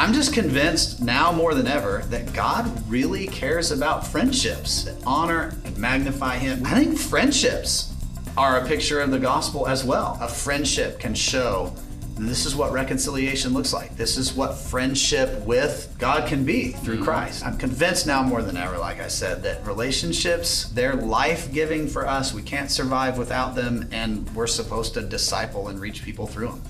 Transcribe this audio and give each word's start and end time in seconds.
I'm 0.00 0.14
just 0.14 0.32
convinced 0.32 1.02
now 1.02 1.30
more 1.30 1.52
than 1.52 1.66
ever 1.66 1.98
that 2.06 2.32
God 2.32 2.90
really 2.90 3.26
cares 3.26 3.70
about 3.70 4.06
friendships 4.06 4.84
that 4.84 4.96
honor 5.04 5.54
and 5.66 5.76
magnify 5.76 6.38
Him. 6.38 6.64
I 6.64 6.70
think 6.70 6.98
friendships 6.98 7.92
are 8.34 8.60
a 8.60 8.66
picture 8.66 9.00
of 9.00 9.10
the 9.10 9.18
gospel 9.18 9.68
as 9.68 9.84
well. 9.84 10.16
A 10.22 10.26
friendship 10.26 11.00
can 11.00 11.14
show 11.14 11.74
this 12.14 12.46
is 12.46 12.56
what 12.56 12.72
reconciliation 12.72 13.52
looks 13.52 13.74
like. 13.74 13.94
This 13.94 14.16
is 14.16 14.32
what 14.32 14.54
friendship 14.54 15.38
with 15.44 15.94
God 15.98 16.26
can 16.26 16.46
be 16.46 16.72
through 16.72 16.94
mm-hmm. 16.94 17.04
Christ. 17.04 17.44
I'm 17.44 17.58
convinced 17.58 18.06
now 18.06 18.22
more 18.22 18.40
than 18.40 18.56
ever, 18.56 18.78
like 18.78 19.00
I 19.00 19.08
said, 19.08 19.42
that 19.42 19.66
relationships, 19.66 20.70
they're 20.70 20.96
life 20.96 21.52
giving 21.52 21.86
for 21.86 22.06
us. 22.06 22.32
We 22.32 22.40
can't 22.40 22.70
survive 22.70 23.18
without 23.18 23.54
them, 23.54 23.86
and 23.92 24.34
we're 24.34 24.46
supposed 24.46 24.94
to 24.94 25.02
disciple 25.02 25.68
and 25.68 25.78
reach 25.78 26.02
people 26.02 26.26
through 26.26 26.52
them. 26.52 26.62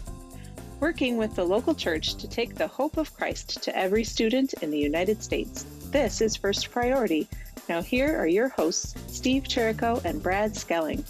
Working 0.80 1.18
with 1.18 1.34
the 1.36 1.44
local 1.44 1.74
church 1.74 2.14
to 2.14 2.26
take 2.28 2.54
the 2.54 2.66
hope 2.66 2.96
of 2.96 3.14
Christ 3.14 3.62
to 3.62 3.76
every 3.76 4.02
student 4.02 4.54
in 4.62 4.70
the 4.70 4.78
United 4.78 5.22
States. 5.22 5.64
This 5.90 6.20
is 6.22 6.36
First 6.36 6.70
Priority. 6.70 7.28
Now, 7.68 7.82
here 7.82 8.16
are 8.18 8.26
your 8.26 8.48
hosts, 8.48 8.94
Steve 9.14 9.42
Cherrico 9.44 10.02
and 10.04 10.22
Brad 10.22 10.56
Schelling. 10.56 11.04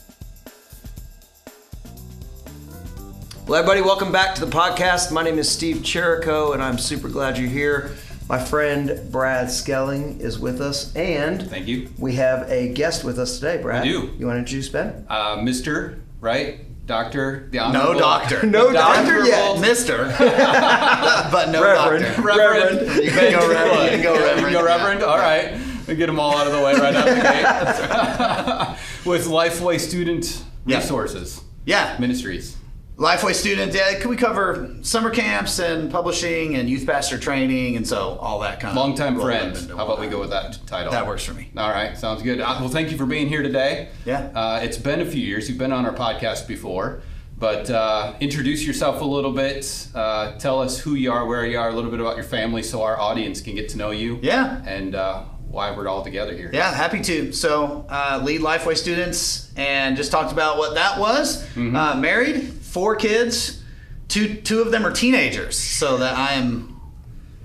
Well, 3.47 3.59
everybody, 3.61 3.81
welcome 3.81 4.11
back 4.13 4.35
to 4.37 4.45
the 4.45 4.51
podcast. 4.51 5.13
My 5.13 5.23
name 5.23 5.39
is 5.39 5.49
Steve 5.49 5.77
Cherrico, 5.79 6.53
and 6.53 6.63
I'm 6.63 6.77
super 6.79 7.09
glad 7.09 7.39
you're 7.39 7.49
here. 7.49 7.93
My 8.29 8.39
friend 8.39 9.01
Brad 9.11 9.51
Schelling 9.51 10.21
is 10.21 10.39
with 10.39 10.61
us, 10.61 10.95
and 10.97 11.49
Thank 11.49 11.67
you. 11.67 11.89
we 11.99 12.15
have 12.17 12.49
a 12.51 12.73
guest 12.75 13.03
with 13.05 13.19
us 13.19 13.39
today. 13.39 13.61
Brad, 13.63 13.85
We 13.85 13.93
do. 13.93 14.11
You 14.19 14.27
want 14.27 14.37
to 14.37 14.41
introduce 14.41 14.69
Ben? 14.69 15.07
Uh, 15.09 15.37
Mr. 15.39 16.01
Right? 16.21 16.61
Doctor? 16.87 17.49
The 17.51 17.71
No 17.73 17.95
doctor. 17.99 18.45
No 18.47 18.69
The 18.69 18.73
doctor 18.75 19.25
yet. 19.27 19.61
Mister, 19.61 20.07
but 20.19 21.51
no 21.51 21.63
Reverend. 21.63 22.05
doctor. 22.05 22.23
Reverend. 22.23 23.05
You 23.05 23.11
can 23.11 23.33
go 23.33 23.49
reverend. 23.49 23.83
You 23.85 23.91
can 23.91 24.03
go 24.03 24.13
reverend. 24.15 24.39
You 24.41 24.45
can 24.47 24.53
go 24.53 24.65
reverend? 24.65 25.03
All 25.05 25.19
right. 25.19 25.61
We 25.87 25.95
get 25.95 26.07
them 26.07 26.19
all 26.21 26.37
out 26.37 26.47
of 26.47 26.53
the 26.53 26.59
way 26.61 26.75
right 26.75 26.95
out 26.95 27.05
the 27.07 28.77
gate. 28.77 28.79
With 29.07 29.27
Lifeway 29.27 29.79
Student 29.81 30.43
Yeah. 30.67 30.79
Resources 30.79 31.43
Yeah, 31.65 31.97
Ministries. 31.99 32.57
Lifeway 33.01 33.33
student. 33.33 33.73
Yeah, 33.73 33.99
can 33.99 34.11
we 34.11 34.17
cover 34.19 34.77
summer 34.83 35.09
camps 35.09 35.59
and 35.59 35.91
publishing 35.91 36.57
and 36.57 36.69
youth 36.69 36.87
pastor 36.87 37.17
training 37.17 37.77
and 37.77 37.89
so 37.89 38.19
all 38.21 38.41
that 38.41 38.61
kind 38.61 38.73
of 38.73 38.77
Longtime 38.77 39.17
roll 39.17 39.25
friend. 39.25 39.57
How 39.71 39.87
about 39.87 40.01
we 40.01 40.07
go 40.07 40.21
with 40.21 40.29
that 40.29 40.59
title? 40.67 40.93
That 40.93 41.07
works 41.07 41.25
for 41.25 41.33
me. 41.33 41.51
All 41.57 41.71
right, 41.71 41.97
sounds 41.97 42.23
good. 42.23 42.41
Uh, 42.41 42.59
well, 42.61 42.69
thank 42.69 42.91
you 42.91 42.99
for 42.99 43.07
being 43.07 43.27
here 43.27 43.43
today. 43.43 43.89
Yeah. 44.05 44.31
Uh, 44.35 44.61
it's 44.63 44.77
been 44.77 45.01
a 45.01 45.07
few 45.07 45.23
years. 45.23 45.49
You've 45.49 45.57
been 45.57 45.73
on 45.73 45.87
our 45.87 45.95
podcast 45.95 46.47
before, 46.47 47.01
but 47.39 47.71
uh, 47.71 48.17
introduce 48.21 48.67
yourself 48.67 49.01
a 49.01 49.07
little 49.07 49.33
bit. 49.33 49.89
Uh, 49.95 50.37
tell 50.37 50.61
us 50.61 50.79
who 50.79 50.95
you 50.95 51.11
are, 51.11 51.25
where 51.25 51.47
you 51.47 51.59
are, 51.59 51.71
a 51.71 51.75
little 51.75 51.91
bit 51.91 52.01
about 52.01 52.17
your 52.17 52.27
family, 52.27 52.63
so 52.63 52.83
our 52.83 53.01
audience 53.01 53.41
can 53.41 53.55
get 53.55 53.71
to 53.71 53.79
know 53.79 53.93
you. 53.93 54.19
Yeah. 54.21 54.63
And 54.67 54.95
uh, 54.95 55.25
why 55.51 55.73
we're 55.73 55.89
all 55.89 56.05
together 56.05 56.37
here. 56.37 56.51
Yeah, 56.53 56.73
happy 56.73 57.01
to. 57.01 57.33
So, 57.33 57.85
uh, 57.89 58.21
lead 58.23 58.41
Lifeway 58.41 58.77
students, 58.77 59.51
and 59.57 59.97
just 59.97 60.13
talked 60.13 60.33
about 60.33 60.59
what 60.59 60.75
that 60.75 60.99
was. 60.99 61.45
Mm-hmm. 61.49 61.75
Uh, 61.75 61.97
married, 61.97 62.60
four 62.71 62.97
kids, 62.97 63.63
two 64.09 64.35
two 64.35 64.61
of 64.61 64.71
them 64.71 64.87
are 64.87 64.93
teenagers. 64.93 65.57
So 65.59 65.97
that 65.99 66.17
I 66.17 66.33
am 66.35 66.81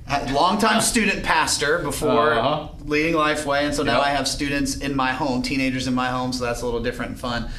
a 0.07 0.31
longtime 0.31 0.81
student 0.81 1.23
pastor 1.23 1.79
before 1.79 2.33
Uh-huh. 2.33 2.67
leading 2.85 3.15
Lifeway, 3.15 3.63
and 3.63 3.73
so 3.73 3.83
now 3.83 3.97
Yep. 3.97 4.07
I 4.07 4.09
have 4.11 4.27
students 4.27 4.75
in 4.77 4.95
my 4.95 5.11
home, 5.13 5.41
teenagers 5.41 5.87
in 5.87 5.95
my 5.95 6.09
home. 6.09 6.31
So 6.33 6.45
that's 6.45 6.61
a 6.61 6.65
little 6.65 6.83
different 6.83 7.11
and 7.11 7.19
fun. 7.19 7.49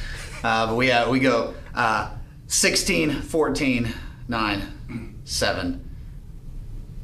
Uh, 0.43 0.67
but 0.67 0.75
we 0.75 0.91
uh, 0.91 1.09
we 1.09 1.19
go 1.19 1.53
uh, 1.75 2.09
16, 2.47 3.21
14, 3.21 3.93
9, 4.29 5.19
7. 5.25 5.83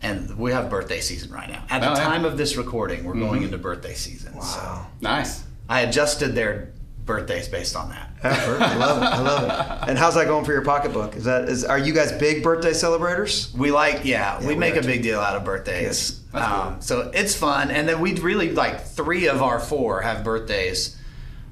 And 0.02 0.38
we 0.38 0.52
have 0.52 0.70
birthday 0.70 1.00
season 1.00 1.32
right 1.32 1.50
now. 1.50 1.64
At 1.70 1.80
the 1.80 1.88
Oh, 1.88 1.94
yeah. 1.94 1.98
Mm-hmm. 2.00 2.10
time 2.12 2.26
of 2.26 2.38
this 2.38 2.58
recording, 2.58 3.06
we're 3.06 3.14
going 3.14 3.44
into 3.44 3.58
birthday 3.58 3.94
season. 3.94 4.42
So 4.42 4.86
Nice. 5.00 5.44
I 5.70 5.82
adjusted 5.82 6.36
their 6.36 6.73
birthdays 7.06 7.48
based 7.48 7.76
on 7.76 7.90
that. 7.90 8.12
I 8.24 8.76
love 8.78 9.02
it. 9.02 9.06
I 9.06 9.20
love 9.22 9.44
it. 9.44 9.90
And 9.90 9.98
how's 9.98 10.16
that 10.16 10.28
going 10.28 10.46
for 10.46 10.54
your 10.54 10.62
pocketbook? 10.64 11.16
Is 11.16 11.26
that 11.26 11.50
is 11.50 11.66
are 11.66 11.78
you 11.78 11.94
guys 11.94 12.12
big 12.14 12.44
birthday 12.44 12.74
celebrators? 12.74 13.54
We 13.54 13.72
like, 13.72 14.06
yeah, 14.06 14.40
we 14.40 14.48
we 14.48 14.56
make 14.56 14.76
a 14.76 14.82
big 14.82 15.04
deal 15.04 15.20
out 15.20 15.36
of 15.36 15.44
birthdays. 15.44 16.12
Good. 16.12 16.24
That's 16.40 16.52
Um, 16.54 16.82
so 16.82 17.12
it's 17.14 17.36
fun. 17.36 17.70
And 17.72 17.88
then 17.88 18.00
we 18.00 18.14
really, 18.16 18.52
like, 18.52 18.86
three 18.86 19.28
of 19.28 19.42
our 19.42 19.60
four 19.60 20.02
have 20.02 20.24
birthdays 20.24 20.98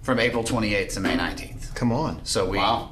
from 0.02 0.20
April 0.20 0.44
28th 0.44 0.94
to 0.94 1.00
May 1.00 1.16
19th. 1.16 1.76
Come 1.76 1.92
on. 1.92 2.24
So 2.26 2.48
we 2.50 2.58
Wow. 2.58 2.91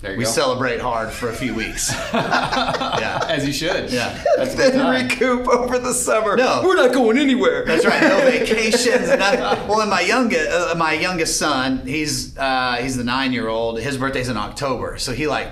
There 0.00 0.12
you 0.12 0.18
we 0.18 0.24
go. 0.24 0.30
celebrate 0.30 0.78
hard 0.80 1.10
for 1.10 1.30
a 1.30 1.32
few 1.32 1.54
weeks. 1.54 1.90
yeah. 2.14 3.24
As 3.28 3.46
you 3.46 3.52
should. 3.52 3.90
Yeah. 3.90 4.22
That's 4.36 4.54
Then 4.54 4.72
time. 4.74 5.08
recoup 5.08 5.48
over 5.48 5.78
the 5.78 5.94
summer. 5.94 6.36
No. 6.36 6.60
we're 6.64 6.76
not 6.76 6.92
going 6.92 7.16
anywhere. 7.16 7.64
That's 7.64 7.84
right. 7.86 8.02
No 8.02 8.18
vacations. 8.30 9.08
Nothing. 9.08 9.68
Well, 9.68 9.80
and 9.80 9.88
my 9.90 10.02
youngest, 10.02 10.50
uh, 10.50 10.74
my 10.76 10.92
youngest 10.92 11.38
son, 11.38 11.78
he's 11.86 12.36
uh, 12.36 12.76
he's 12.80 12.96
the 12.96 13.04
nine 13.04 13.32
year 13.32 13.48
old. 13.48 13.80
His 13.80 13.96
birthday's 13.96 14.28
in 14.28 14.36
October, 14.36 14.98
so 14.98 15.12
he 15.12 15.26
like, 15.26 15.48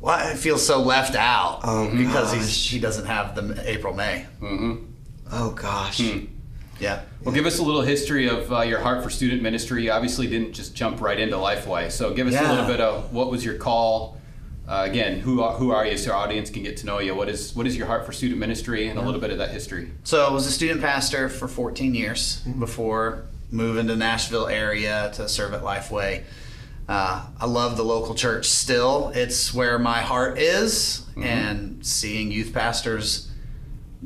why 0.00 0.34
feels 0.34 0.66
so 0.66 0.80
left 0.80 1.14
out 1.14 1.60
Oh, 1.62 1.88
because 1.96 2.30
gosh. 2.32 2.36
he's 2.38 2.70
he 2.70 2.80
doesn't 2.80 3.06
have 3.06 3.34
the 3.36 3.62
April 3.70 3.94
May. 3.94 4.26
Oh 5.32 5.52
gosh. 5.52 6.00
Yeah. 6.80 7.02
Well, 7.22 7.34
give 7.34 7.46
us 7.46 7.58
a 7.58 7.62
little 7.62 7.82
history 7.82 8.28
of 8.28 8.50
uh, 8.52 8.62
your 8.62 8.80
heart 8.80 9.02
for 9.04 9.10
student 9.10 9.42
ministry. 9.42 9.84
You 9.84 9.92
obviously 9.92 10.26
didn't 10.26 10.52
just 10.54 10.74
jump 10.74 11.00
right 11.00 11.18
into 11.20 11.36
Lifeway. 11.36 11.90
So 11.92 12.12
give 12.14 12.26
us 12.26 12.32
Yeah. 12.32 12.48
a 12.48 12.52
little 12.52 12.66
bit 12.66 12.80
of 12.80 13.12
what 13.12 13.30
was 13.30 13.44
your 13.44 13.54
call. 13.54 14.16
Uh, 14.66 14.84
again, 14.88 15.18
who 15.20 15.42
are, 15.42 15.54
who 15.54 15.72
are 15.72 15.84
you 15.84 15.98
so 15.98 16.12
our 16.12 16.16
audience 16.18 16.48
can 16.48 16.62
get 16.62 16.76
to 16.78 16.86
know 16.86 17.00
you? 17.00 17.14
What 17.14 17.28
is 17.28 17.54
what 17.54 17.66
is 17.66 17.76
your 17.76 17.86
heart 17.86 18.06
for 18.06 18.12
student 18.12 18.38
ministry 18.40 18.86
and 18.88 18.98
a 18.98 19.02
little 19.02 19.20
bit 19.20 19.30
of 19.30 19.38
that 19.38 19.50
history? 19.50 19.90
So 20.04 20.24
I 20.26 20.32
was 20.32 20.46
a 20.46 20.52
student 20.52 20.80
pastor 20.80 21.28
for 21.28 21.48
14 21.48 21.94
years 21.94 22.40
before 22.58 23.24
moving 23.50 23.88
to 23.88 23.96
Nashville 23.96 24.46
area 24.46 25.10
to 25.14 25.28
serve 25.28 25.54
at 25.54 25.62
Lifeway. 25.62 26.22
Uh, 26.88 27.24
I 27.40 27.46
love 27.46 27.76
the 27.76 27.82
local 27.84 28.14
church 28.14 28.46
still. 28.48 29.10
It's 29.14 29.52
where 29.52 29.78
my 29.78 30.00
heart 30.00 30.38
is, 30.38 31.04
and 31.20 31.84
seeing 31.84 32.30
youth 32.32 32.52
pastors 32.54 33.29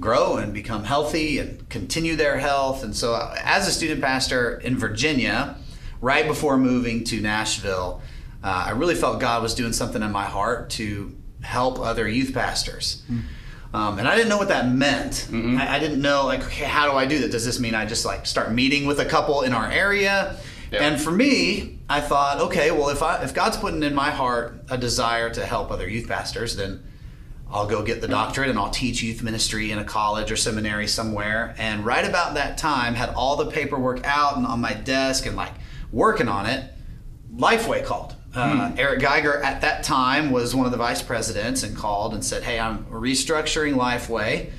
grow 0.00 0.36
and 0.36 0.52
become 0.52 0.84
healthy 0.84 1.38
and 1.38 1.68
continue 1.68 2.16
their 2.16 2.38
health. 2.38 2.82
And 2.82 2.94
so, 2.94 3.14
as 3.42 3.68
a 3.68 3.70
student 3.70 4.00
pastor 4.00 4.58
in 4.58 4.76
Virginia, 4.76 5.56
right 6.00 6.26
before 6.26 6.56
moving 6.56 7.04
to 7.04 7.20
Nashville, 7.20 8.02
uh, 8.42 8.64
I 8.66 8.70
really 8.70 8.94
felt 8.94 9.20
God 9.20 9.42
was 9.42 9.54
doing 9.54 9.72
something 9.72 10.02
in 10.02 10.12
my 10.12 10.24
heart 10.24 10.70
to 10.70 11.14
help 11.42 11.78
other 11.78 12.08
youth 12.08 12.34
pastors. 12.34 13.02
Um, 13.72 13.98
and 13.98 14.06
I 14.06 14.14
didn't 14.14 14.28
know 14.28 14.38
what 14.38 14.48
that 14.48 14.68
meant. 14.70 15.28
I, 15.58 15.76
I 15.76 15.78
didn't 15.78 16.00
know 16.00 16.26
like, 16.26 16.44
okay, 16.44 16.64
how 16.64 16.90
do 16.90 16.96
I 16.96 17.06
do 17.06 17.20
that? 17.20 17.32
Does 17.32 17.44
this 17.44 17.58
mean 17.58 17.74
I 17.74 17.86
just 17.86 18.04
like 18.04 18.24
start 18.24 18.52
meeting 18.52 18.86
with 18.86 19.00
a 19.00 19.04
couple 19.04 19.42
in 19.42 19.52
our 19.52 19.68
area? 19.68 20.36
Yeah. 20.70 20.84
And 20.86 21.00
for 21.00 21.10
me, 21.10 21.78
I 21.88 22.00
thought, 22.00 22.40
okay, 22.40 22.70
well, 22.70 22.88
if 22.88 23.02
I 23.02 23.22
if 23.22 23.34
God's 23.34 23.56
putting 23.56 23.82
in 23.82 23.94
my 23.94 24.10
heart 24.10 24.64
a 24.70 24.78
desire 24.78 25.28
to 25.30 25.44
help 25.44 25.70
other 25.70 25.88
youth 25.88 26.08
pastors, 26.08 26.56
then 26.56 26.84
I'll 27.50 27.66
go 27.66 27.82
get 27.82 28.00
the 28.00 28.08
doctorate 28.08 28.50
and 28.50 28.58
I'll 28.58 28.70
teach 28.70 29.02
youth 29.02 29.22
ministry 29.22 29.70
in 29.70 29.78
a 29.78 29.84
college 29.84 30.32
or 30.32 30.36
seminary 30.36 30.88
somewhere. 30.88 31.54
And 31.58 31.84
right 31.84 32.04
about 32.04 32.34
that 32.34 32.58
time, 32.58 32.94
had 32.94 33.10
all 33.10 33.36
the 33.36 33.46
paperwork 33.50 34.04
out 34.04 34.36
and 34.36 34.46
on 34.46 34.60
my 34.60 34.74
desk 34.74 35.26
and 35.26 35.36
like 35.36 35.52
working 35.92 36.28
on 36.28 36.46
it. 36.46 36.70
Lifeway 37.36 37.84
called. 37.84 38.14
Uh, 38.34 38.72
Eric 38.76 39.00
Geiger 39.00 39.40
at 39.44 39.60
that 39.60 39.84
time 39.84 40.32
was 40.32 40.54
one 40.56 40.66
of 40.66 40.72
the 40.72 40.78
vice 40.78 41.02
presidents 41.02 41.62
and 41.62 41.76
called 41.76 42.14
and 42.14 42.24
said, 42.24 42.42
Hey, 42.42 42.58
I'm 42.58 42.84
restructuring 42.86 43.74
Lifeway, 43.76 44.50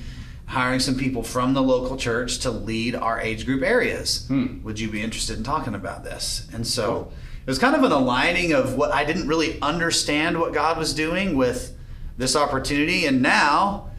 hiring 0.46 0.80
some 0.80 0.94
people 0.96 1.22
from 1.22 1.52
the 1.52 1.62
local 1.62 1.98
church 1.98 2.38
to 2.40 2.50
lead 2.50 2.94
our 2.94 3.20
age 3.20 3.44
group 3.44 3.62
areas. 3.62 4.26
Would 4.64 4.80
you 4.80 4.90
be 4.90 5.02
interested 5.02 5.36
in 5.36 5.42
talking 5.44 5.74
about 5.74 6.04
this? 6.04 6.48
And 6.54 6.66
so 6.66 7.12
it 7.46 7.50
was 7.50 7.58
kind 7.58 7.76
of 7.76 7.82
an 7.82 7.92
aligning 7.92 8.52
of 8.54 8.76
what 8.76 8.92
I 8.92 9.04
didn't 9.04 9.28
really 9.28 9.60
understand 9.60 10.40
what 10.40 10.54
God 10.54 10.78
was 10.78 10.94
doing 10.94 11.36
with 11.36 11.75
this 12.16 12.36
opportunity. 12.36 13.06
And 13.06 13.22
now 13.22 13.90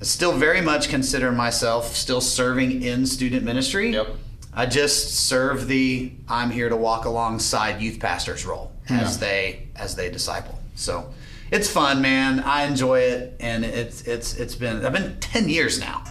I 0.00 0.04
still 0.04 0.32
very 0.32 0.60
much 0.60 0.88
consider 0.88 1.32
myself 1.32 1.94
still 1.94 2.20
serving 2.20 2.82
in 2.82 3.06
student 3.06 3.44
ministry. 3.44 3.92
Yep. 3.92 4.08
I 4.52 4.66
just 4.66 5.14
serve 5.14 5.68
the 5.68 6.12
I'm 6.28 6.50
here 6.50 6.68
to 6.68 6.76
walk 6.76 7.04
alongside 7.04 7.80
youth 7.80 8.00
pastors 8.00 8.44
role 8.44 8.72
as 8.88 9.18
they 9.18 9.68
as 9.76 9.94
they 9.94 10.10
disciple. 10.10 10.58
So 10.74 11.12
it's 11.52 11.70
fun, 11.70 12.02
man. 12.02 12.40
I 12.40 12.64
enjoy 12.64 13.00
it, 13.00 13.36
and 13.38 13.64
it's 13.64 14.02
it's 14.02 14.34
it's 14.34 14.56
been 14.56 14.84
I've 14.84 14.92
been 14.92 15.20
ten 15.20 15.48
years 15.48 15.78
now 15.78 16.02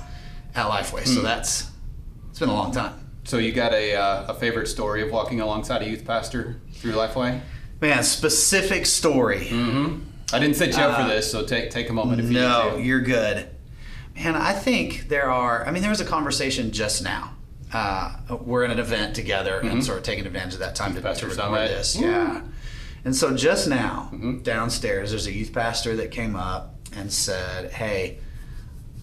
at 0.56 0.70
Lifeway, 0.70 1.06
so 1.06 1.22
that's 1.22 1.70
it's 2.30 2.40
been 2.40 2.50
a 2.50 2.54
long 2.54 2.72
time. 2.72 2.94
So 3.30 3.38
you 3.38 3.52
got 3.52 3.74
a, 3.74 3.94
uh, 3.94 4.26
a 4.30 4.34
favorite 4.34 4.68
story 4.68 5.04
of 5.04 5.12
walking 5.12 5.40
alongside 5.40 5.84
a 5.84 5.86
youth 5.88 6.04
pastor 6.04 6.60
through 6.74 6.94
Lifeway? 6.94 7.42
Man, 7.80 8.04
specific 8.04 8.88
story. 8.88 9.42
Mm-hmm. 9.42 10.09
I 10.34 10.40
didn't 10.40 10.56
set 10.56 10.70
you 10.76 10.84
up 10.84 11.02
for 11.02 11.08
this, 11.08 11.30
so 11.32 11.46
take 11.46 11.72
take 11.72 11.90
a 11.90 11.94
moment 11.94 12.22
if 12.22 12.28
you 12.28 12.34
No, 12.34 12.72
need 12.72 12.78
to. 12.78 12.84
you're 12.88 13.02
good. 13.02 13.50
Man, 14.16 14.36
I 14.36 14.54
think 14.54 15.08
there 15.10 15.30
are. 15.32 15.66
I 15.66 15.72
mean, 15.72 15.82
there 15.82 15.90
was 15.92 16.02
a 16.02 16.06
conversation 16.06 16.72
just 16.72 17.04
now. 17.04 17.34
Uh, 17.72 18.16
we're 18.42 18.64
in 18.64 18.72
an 18.72 18.80
event 18.80 19.16
together 19.16 19.60
and 19.60 19.84
sort 19.84 19.98
of 20.00 20.04
taking 20.04 20.26
advantage 20.26 20.54
of 20.56 20.60
that 20.60 20.76
time 20.76 20.92
to, 20.96 21.02
to 21.02 21.08
Pastor 21.08 21.28
record 21.28 21.70
this. 21.70 21.96
Yeah. 21.96 22.42
And 23.06 23.16
so 23.16 23.36
just 23.36 23.68
now, 23.68 24.10
Mm-hmm. 24.14 24.40
downstairs, 24.40 25.12
there's 25.12 25.28
a 25.28 25.32
youth 25.32 25.54
pastor 25.54 25.96
that 25.98 26.12
came 26.12 26.36
up 26.36 26.76
and 26.96 27.12
said, 27.14 27.72
"Hey, 27.72 28.18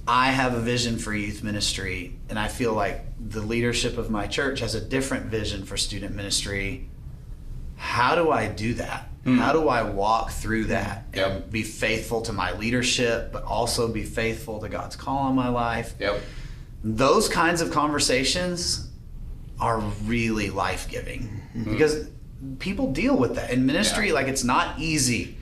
I 0.07 0.31
have 0.33 0.53
a 0.55 0.61
vision 0.61 0.99
for 0.99 1.15
youth 1.15 1.43
ministry, 1.43 2.19
and 2.29 2.39
I 2.39 2.49
feel 2.49 2.73
like 2.75 3.05
the 3.19 3.41
leadership 3.41 3.97
of 3.99 4.11
my 4.11 4.27
church 4.27 4.61
has 4.61 4.75
a 4.75 4.81
different 4.81 5.27
vision 5.27 5.65
for 5.65 5.77
student 5.77 6.15
ministry. 6.15 6.89
How 7.77 8.15
do 8.15 8.31
I 8.31 8.49
do 8.49 8.75
that? 8.75 9.09
Mm. 9.27 9.39
How 9.39 9.53
do 9.53 9.69
I 9.69 9.83
walk 9.83 10.31
through 10.31 10.65
that 10.67 11.05
and 11.13 11.51
be 11.51 11.63
faithful 11.65 12.23
to 12.23 12.33
my 12.33 12.53
leadership, 12.53 13.33
but 13.33 13.43
also 13.43 13.89
be 13.89 14.05
faithful 14.05 14.61
to 14.61 14.69
God's 14.69 14.95
call 14.97 15.19
on 15.19 15.35
my 15.35 15.49
life? 15.49 15.95
Yep. 15.99 16.21
those 16.85 17.29
kinds 17.29 17.61
of 17.61 17.71
conversations 17.73 18.89
are 19.59 19.81
really 20.05 20.51
life 20.51 20.89
giving 20.89 21.23
mm-hmm. 21.57 21.73
because 21.73 22.09
people 22.61 22.93
deal 22.93 23.17
with 23.17 23.35
that 23.35 23.51
in 23.51 23.67
ministry. 23.67 24.09
Yeah. 24.09 24.15
Like 24.15 24.29
it's 24.29 24.45
not 24.45 24.79
easy. 24.79 25.37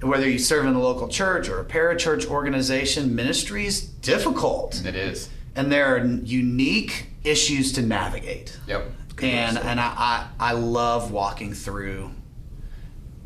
Whether 0.00 0.28
you 0.28 0.38
serve 0.38 0.64
in 0.66 0.74
a 0.74 0.80
local 0.80 1.08
church 1.08 1.48
or 1.48 1.60
a 1.60 1.64
parachurch 1.64 2.26
organization, 2.26 3.14
ministry 3.14 3.66
is 3.66 3.82
difficult, 3.82 4.84
It 4.84 4.94
is. 4.94 5.28
and 5.56 5.70
there 5.72 5.94
are 5.94 6.04
unique 6.04 7.06
issues 7.24 7.72
to 7.72 7.82
navigate. 7.82 8.58
Yep. 8.66 8.90
And 9.20 9.58
and 9.58 9.80
I, 9.80 9.92
I 10.40 10.50
I 10.50 10.52
love 10.52 11.10
walking 11.10 11.52
through 11.52 12.10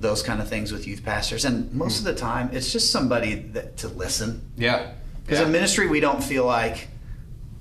those 0.03 0.23
kind 0.23 0.41
of 0.41 0.49
things 0.49 0.73
with 0.73 0.87
youth 0.87 1.05
pastors, 1.05 1.45
and 1.45 1.73
most 1.73 1.99
of 1.99 2.05
the 2.05 2.15
time 2.15 2.51
it's 2.53 2.73
just 2.73 2.91
somebody 2.91 3.35
that 3.55 3.77
to 3.79 3.89
listen. 3.89 4.43
Yeah. 4.57 4.93
Because 5.25 5.39
yeah. 5.41 5.47
in 5.47 5.53
ministry, 5.53 5.87
we 5.87 6.01
don't 6.01 6.23
feel 6.23 6.45
like 6.45 6.89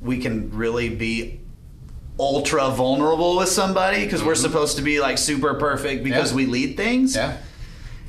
we 0.02 0.18
can 0.18 0.50
really 0.52 0.90
be 0.90 1.40
ultra 2.20 2.70
vulnerable 2.72 3.38
with 3.38 3.50
somebody 3.50 4.04
because 4.04 4.24
we're 4.24 4.36
supposed 4.36 4.78
to 4.78 4.84
be 4.84 5.00
like 5.00 5.18
super 5.18 5.54
perfect 5.56 6.04
because 6.04 6.30
Mm-hmm. 6.32 6.40
Yeah. 6.40 6.46
we 6.46 6.52
lead 6.52 6.78
things. 6.78 7.16
Yeah. 7.16 7.38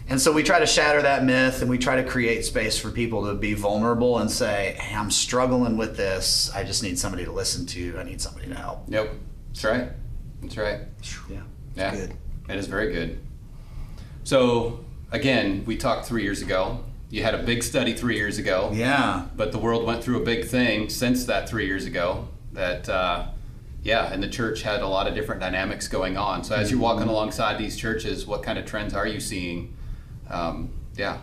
And 0.08 0.20
so 0.20 0.32
we 0.32 0.42
try 0.42 0.58
to 0.58 0.66
shatter 0.66 1.00
that 1.02 1.24
myth 1.24 1.62
and 1.62 1.70
we 1.70 1.78
try 1.78 1.96
to 1.96 2.04
create 2.08 2.44
space 2.44 2.78
for 2.78 2.90
people 2.90 3.26
to 3.26 3.34
be 3.34 3.54
vulnerable 3.54 4.18
and 4.18 4.30
say, 4.30 4.76
hey, 4.78 4.94
I'm 4.94 5.10
struggling 5.10 5.76
with 5.76 5.96
this. 5.96 6.50
I 6.54 6.64
just 6.64 6.82
need 6.82 6.98
somebody 6.98 7.24
to 7.24 7.32
listen 7.32 7.64
to. 7.66 7.96
I 7.98 8.02
need 8.02 8.20
somebody 8.20 8.48
to 8.48 8.54
help. 8.54 8.84
Yep. 8.88 9.10
That's 9.48 9.64
right. 9.64 9.88
That's 10.42 10.56
right. 10.56 10.80
Yeah. 11.30 11.40
Yeah. 11.76 11.90
good. 11.94 12.14
It 12.48 12.56
is 12.56 12.66
very 12.66 12.92
good. 12.92 13.20
So 14.24 14.84
again, 15.10 15.64
we 15.66 15.76
talked 15.76 16.06
three 16.06 16.22
years 16.22 16.42
ago. 16.42 16.84
You 17.10 17.22
had 17.22 17.34
a 17.34 17.42
big 17.42 17.62
study 17.62 17.94
three 17.94 18.16
years 18.16 18.38
ago. 18.38 18.70
Yeah. 18.72 19.26
But 19.36 19.52
the 19.52 19.58
world 19.58 19.84
went 19.84 20.02
through 20.02 20.22
a 20.22 20.24
big 20.24 20.46
thing 20.46 20.88
since 20.88 21.24
that 21.26 21.48
three 21.48 21.66
years 21.66 21.84
ago. 21.84 22.28
That 22.52 22.88
uh, 22.88 23.26
yeah, 23.82 24.12
and 24.12 24.22
the 24.22 24.28
church 24.28 24.62
had 24.62 24.80
a 24.80 24.86
lot 24.86 25.06
of 25.06 25.14
different 25.14 25.40
dynamics 25.40 25.88
going 25.88 26.16
on. 26.16 26.44
So 26.44 26.54
as 26.54 26.70
you're 26.70 26.80
walking 26.80 27.08
alongside 27.08 27.58
these 27.58 27.76
churches, 27.76 28.26
what 28.26 28.42
kind 28.42 28.58
of 28.58 28.64
trends 28.64 28.94
are 28.94 29.06
you 29.06 29.20
seeing? 29.20 29.74
Um, 30.30 30.70
yeah. 30.96 31.18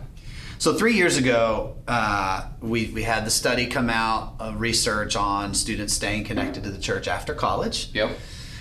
So 0.58 0.74
three 0.74 0.92
years 0.92 1.16
ago, 1.16 1.76
uh, 1.88 2.46
we, 2.60 2.88
we 2.88 3.02
had 3.02 3.24
the 3.24 3.30
study 3.30 3.66
come 3.66 3.88
out, 3.88 4.34
uh, 4.38 4.52
research 4.54 5.16
on 5.16 5.54
students 5.54 5.94
staying 5.94 6.24
connected 6.24 6.64
to 6.64 6.70
the 6.70 6.78
church 6.78 7.08
after 7.08 7.32
college. 7.32 7.88
Yep. 7.94 8.10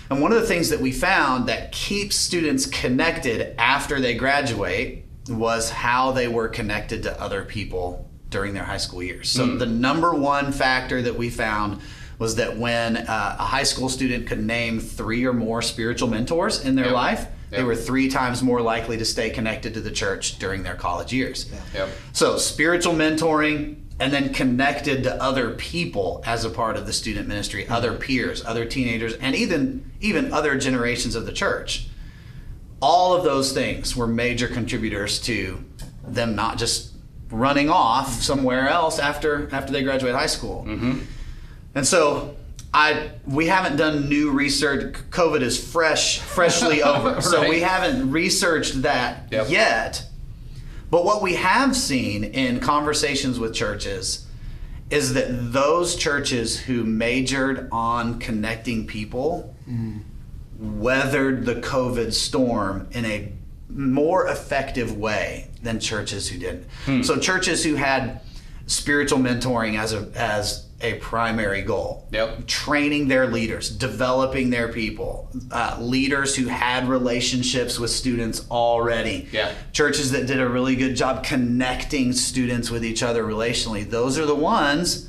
And 0.10 0.22
one 0.22 0.32
of 0.32 0.42
the 0.42 0.48
things 0.48 0.70
that 0.70 0.80
we 0.80 0.92
found 0.92 1.48
that 1.50 1.72
keeps 1.72 2.16
students 2.16 2.66
connected 2.66 3.54
after 3.60 4.00
they 4.02 4.16
graduate 4.16 5.06
was 5.30 5.70
how 5.70 6.12
they 6.12 6.28
were 6.28 6.48
connected 6.48 7.04
to 7.04 7.22
other 7.22 7.44
people 7.46 8.10
during 8.30 8.54
their 8.54 8.64
high 8.64 8.78
school 8.78 9.04
years. 9.04 9.30
So 9.30 9.56
the 9.56 9.66
number 9.66 10.14
one 10.14 10.52
factor 10.52 11.02
that 11.04 11.16
we 11.16 11.30
found 11.30 11.82
was 12.18 12.36
that 12.36 12.58
when 12.58 12.98
uh, 12.98 13.36
a 13.40 13.44
high 13.44 13.64
school 13.64 13.88
student 13.90 14.28
could 14.28 14.44
name 14.44 14.80
three 14.80 15.26
or 15.26 15.34
more 15.34 15.62
spiritual 15.62 16.10
mentors 16.10 16.66
in 16.66 16.76
their 16.76 16.86
Yep. 16.86 16.94
life, 16.94 17.28
they 17.52 17.64
were 17.64 17.76
three 17.76 18.10
times 18.10 18.44
more 18.44 18.62
likely 18.62 18.98
to 18.98 19.06
stay 19.06 19.30
connected 19.32 19.74
to 19.76 19.82
the 19.82 19.90
church 19.90 20.38
during 20.38 20.62
their 20.64 20.76
college 20.76 21.12
years. 21.14 21.50
Yep. 21.74 21.90
So 22.14 22.38
spiritual 22.38 22.94
mentoring 22.94 23.78
and 24.00 24.14
then 24.14 24.34
connected 24.34 25.04
to 25.04 25.22
other 25.22 25.52
people 25.52 26.24
as 26.26 26.46
a 26.46 26.50
part 26.50 26.78
of 26.78 26.86
the 26.86 26.94
student 26.94 27.28
ministry, 27.28 27.64
mm-hmm. 27.64 27.74
other 27.74 27.94
peers, 27.94 28.44
other 28.46 28.66
teenagers, 28.66 29.14
and 29.16 29.36
even 29.36 29.92
even 30.00 30.34
other 30.34 30.58
generations 30.58 31.16
of 31.16 31.26
the 31.26 31.34
church. 31.34 31.88
All 32.82 33.14
of 33.14 33.24
those 33.24 33.52
things 33.52 33.96
were 33.96 34.08
major 34.08 34.48
contributors 34.48 35.20
to 35.22 35.64
them 36.08 36.36
not 36.36 36.58
just 36.58 36.94
running 37.30 37.70
off 37.70 38.22
somewhere 38.22 38.70
else 38.70 39.00
after 39.00 39.50
after 39.54 39.72
they 39.72 39.84
graduate 39.84 40.16
high 40.16 40.28
school. 40.28 40.66
Mm-hmm. 40.68 41.00
And 41.76 41.86
so 41.86 42.36
I 42.74 43.12
we 43.26 43.48
haven't 43.48 43.78
done 43.78 44.10
new 44.10 44.32
research. 44.32 44.94
COVID 45.10 45.42
is 45.42 45.72
fresh, 45.72 46.20
freshly 46.20 46.84
over. 46.84 47.22
So 47.22 47.48
we 47.50 47.62
haven't 47.62 48.12
researched 48.12 48.84
that 48.84 49.28
Yep. 49.32 49.50
yet. 49.50 50.06
But 50.90 51.06
what 51.06 51.22
we 51.22 51.36
have 51.36 51.76
seen 51.76 52.24
in 52.24 52.60
conversations 52.60 53.40
with 53.40 53.54
churches 53.54 54.26
is 54.90 55.14
that 55.14 55.54
those 55.54 55.96
churches 55.96 56.60
who 56.60 56.84
majored 56.84 57.70
on 57.72 58.20
connecting 58.20 58.88
people 58.88 59.56
mm. 59.70 60.02
weathered 60.58 61.46
the 61.46 61.56
COVID 61.56 62.12
storm 62.12 62.88
in 62.92 63.06
a 63.06 63.32
more 63.70 64.28
effective 64.28 64.98
way 64.98 65.50
than 65.62 65.80
churches 65.80 66.28
who 66.28 66.40
didn't. 66.40 66.66
Hmm. 66.86 67.02
So 67.04 67.20
churches 67.20 67.64
who 67.64 67.76
had 67.76 68.22
spiritual 68.66 69.20
mentoring 69.20 69.78
as 69.78 69.94
a 69.94 70.10
as 70.16 70.69
a 70.82 70.94
primary 70.96 71.62
goal, 71.62 72.08
Yep. 72.12 72.48
training 72.48 73.08
their 73.10 73.28
leaders, 73.28 73.70
developing 73.70 74.50
their 74.50 74.70
people, 74.70 75.30
uh, 75.52 75.76
leaders 75.80 76.36
who 76.36 76.48
had 76.48 76.88
relationships 76.88 77.78
with 77.80 77.90
students 77.92 78.46
already, 78.50 79.28
Yeah. 79.32 79.52
churches 79.74 80.12
that 80.12 80.26
did 80.26 80.40
a 80.40 80.48
really 80.48 80.76
good 80.76 80.96
job 80.96 81.24
connecting 81.24 82.14
students 82.14 82.70
with 82.72 82.86
each 82.86 83.04
other 83.04 83.24
relationally. 83.24 83.90
Those 83.90 84.18
are 84.18 84.26
the 84.26 84.36
ones 84.36 85.08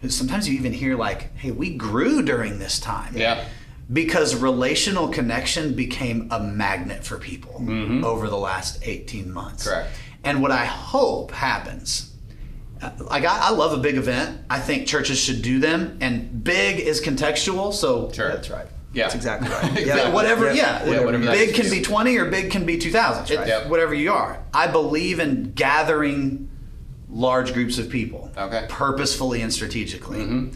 who 0.00 0.08
sometimes 0.08 0.48
you 0.48 0.54
even 0.54 0.72
hear 0.72 0.96
like, 0.96 1.36
"Hey, 1.36 1.50
we 1.50 1.70
grew 1.70 2.22
during 2.22 2.58
this 2.58 2.78
time." 2.78 3.14
Yeah. 3.16 3.44
because 3.92 4.34
relational 4.36 5.08
connection 5.08 5.74
became 5.74 6.26
a 6.30 6.40
magnet 6.40 7.04
for 7.04 7.18
people 7.18 7.62
over 8.06 8.28
the 8.28 8.38
last 8.38 8.78
18 8.84 9.30
months. 9.30 9.64
Correct. 9.64 9.90
And 10.24 10.40
what 10.40 10.50
I 10.50 10.64
hope 10.64 11.32
happens, 11.32 12.11
like 13.10 13.24
I, 13.24 13.48
I 13.48 13.50
love 13.50 13.72
a 13.72 13.78
big 13.82 13.96
event. 13.96 14.40
I 14.50 14.58
think 14.60 14.86
churches 14.86 15.18
should 15.18 15.42
do 15.42 15.58
them, 15.60 15.98
and 16.00 16.42
big 16.44 16.80
is 16.80 17.00
contextual. 17.00 17.72
So 17.72 18.10
Sure. 18.12 18.28
That's 18.28 18.50
right. 18.50 18.66
Yeah. 18.92 19.04
That's 19.04 19.14
exactly 19.14 19.48
right. 19.50 19.64
Exactly. 19.64 19.84
Yeah. 19.86 20.10
whatever, 20.12 20.46
Yeah. 20.52 20.84
yeah, 20.84 20.90
Yeah, 20.92 21.04
whatever 21.04 21.24
that 21.26 21.32
big 21.32 21.50
is. 21.50 21.56
can 21.60 21.70
be 21.70 21.80
20 21.82 22.16
or 22.18 22.26
big 22.30 22.50
can 22.50 22.66
be 22.66 22.76
2,000. 22.78 23.36
Right. 23.38 23.46
Yep. 23.48 23.68
Whatever 23.68 23.94
you 23.94 24.12
are. 24.12 24.42
I 24.52 24.66
believe 24.66 25.18
in 25.20 25.52
gathering 25.54 26.50
large 27.08 27.52
groups 27.54 27.78
of 27.78 27.88
people 27.90 28.30
Okay. 28.36 28.66
purposefully 28.68 29.40
and 29.42 29.52
strategically. 29.52 30.18
Mm-hmm. 30.20 30.48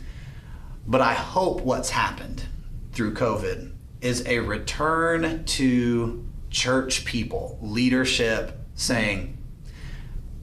But 0.87 1.01
I 1.01 1.15
hope 1.15 1.61
what's 1.63 1.91
happened 1.91 2.45
through 2.93 3.15
COVID 3.15 3.73
is 4.01 4.27
a 4.27 4.39
return 4.41 5.45
to 5.45 6.27
church 6.51 7.05
people, 7.05 7.59
leadership 7.63 8.59
saying 8.75 9.37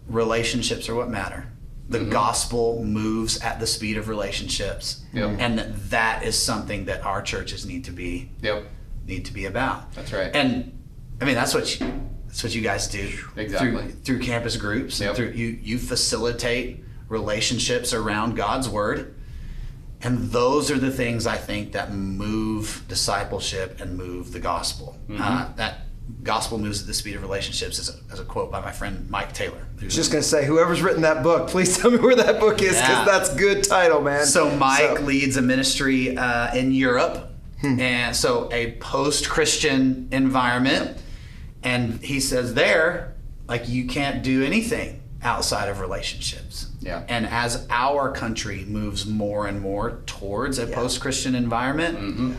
relationships 0.07 0.89
are 0.89 0.95
what 0.95 1.09
matter. 1.09 1.47
The 1.89 1.99
Mm-hmm. 1.99 2.09
gospel 2.11 2.83
moves 2.83 3.39
at 3.41 3.59
the 3.59 3.67
speed 3.67 3.97
of 3.97 4.07
relationships. 4.07 5.03
Yep. 5.13 5.37
And 5.39 5.59
that 5.59 5.89
that 5.89 6.23
is 6.23 6.37
something 6.41 6.85
that 6.85 7.05
our 7.05 7.21
churches 7.21 7.65
need 7.65 7.83
to 7.85 7.91
be 7.91 8.31
Yep. 8.41 8.63
need 9.05 9.25
to 9.25 9.33
be 9.33 9.45
about. 9.45 9.91
That's 9.93 10.13
right. 10.13 10.33
And 10.35 10.81
I 11.21 11.25
mean 11.25 11.35
that's 11.35 11.53
what 11.53 11.79
you 11.79 11.85
that's 12.27 12.41
what 12.43 12.55
you 12.55 12.61
guys 12.61 12.87
do 12.87 13.11
Exactly. 13.35 13.69
through 13.71 13.91
through 14.05 14.19
campus 14.19 14.55
groups 14.57 14.99
Yep. 14.99 15.15
through 15.15 15.31
you 15.31 15.47
you 15.61 15.77
facilitate 15.77 16.83
relationships 17.09 17.93
around 17.93 18.35
God's 18.35 18.67
word. 18.69 19.15
And 20.01 20.31
those 20.31 20.69
are 20.71 20.77
the 20.79 20.91
things 20.91 21.27
I 21.27 21.37
think 21.37 21.71
that 21.73 21.93
move 21.93 22.83
discipleship 22.87 23.79
and 23.79 23.97
move 23.97 24.31
the 24.33 24.39
gospel. 24.39 24.97
Mm-hmm. 25.07 25.21
Uh, 25.21 25.47
that 25.57 25.81
gospel 26.23 26.57
moves 26.57 26.81
at 26.81 26.87
the 26.87 26.93
speed 26.93 27.15
of 27.15 27.21
relationships 27.21 27.79
is 27.79 27.89
a, 27.89 28.13
is 28.13 28.19
a 28.19 28.25
quote 28.25 28.51
by 28.51 28.59
my 28.61 28.71
friend 28.71 29.09
Mike 29.09 29.33
Taylor. 29.33 29.65
I 29.81 29.85
was 29.85 29.95
just 29.95 30.11
gonna 30.11 30.23
say, 30.23 30.45
whoever's 30.45 30.81
written 30.81 31.01
that 31.03 31.23
book, 31.23 31.47
please 31.49 31.77
tell 31.77 31.91
me 31.91 31.97
where 31.97 32.15
that 32.15 32.39
book 32.39 32.61
is, 32.61 32.71
because 32.75 32.89
Yeah. 32.89 33.05
that's 33.05 33.33
good 33.35 33.63
title, 33.63 34.01
man. 34.01 34.25
So 34.25 34.49
Mike 34.55 34.97
So- 34.97 35.03
leads 35.03 35.37
a 35.37 35.41
ministry 35.41 36.17
uh, 36.17 36.53
in 36.55 36.71
Europe, 36.71 37.29
Hmm. 37.61 37.79
and 37.79 38.15
so 38.15 38.49
a 38.51 38.71
post-Christian 38.73 40.09
environment, 40.11 40.97
and 41.63 42.01
he 42.03 42.19
says 42.19 42.53
there, 42.53 43.13
like 43.47 43.69
you 43.69 43.85
can't 43.87 44.23
do 44.23 44.43
anything 44.43 45.01
outside 45.21 45.69
of 45.69 45.79
relationships. 45.79 46.67
Yeah. 46.81 47.03
And 47.07 47.25
as 47.25 47.65
our 47.69 48.11
country 48.11 48.65
moves 48.67 49.05
more 49.05 49.47
and 49.47 49.61
more 49.61 49.99
towards 50.05 50.59
a 50.59 50.67
post-Christian 50.67 51.35
environment, 51.35 51.97
Mm-hmm. 51.97 52.33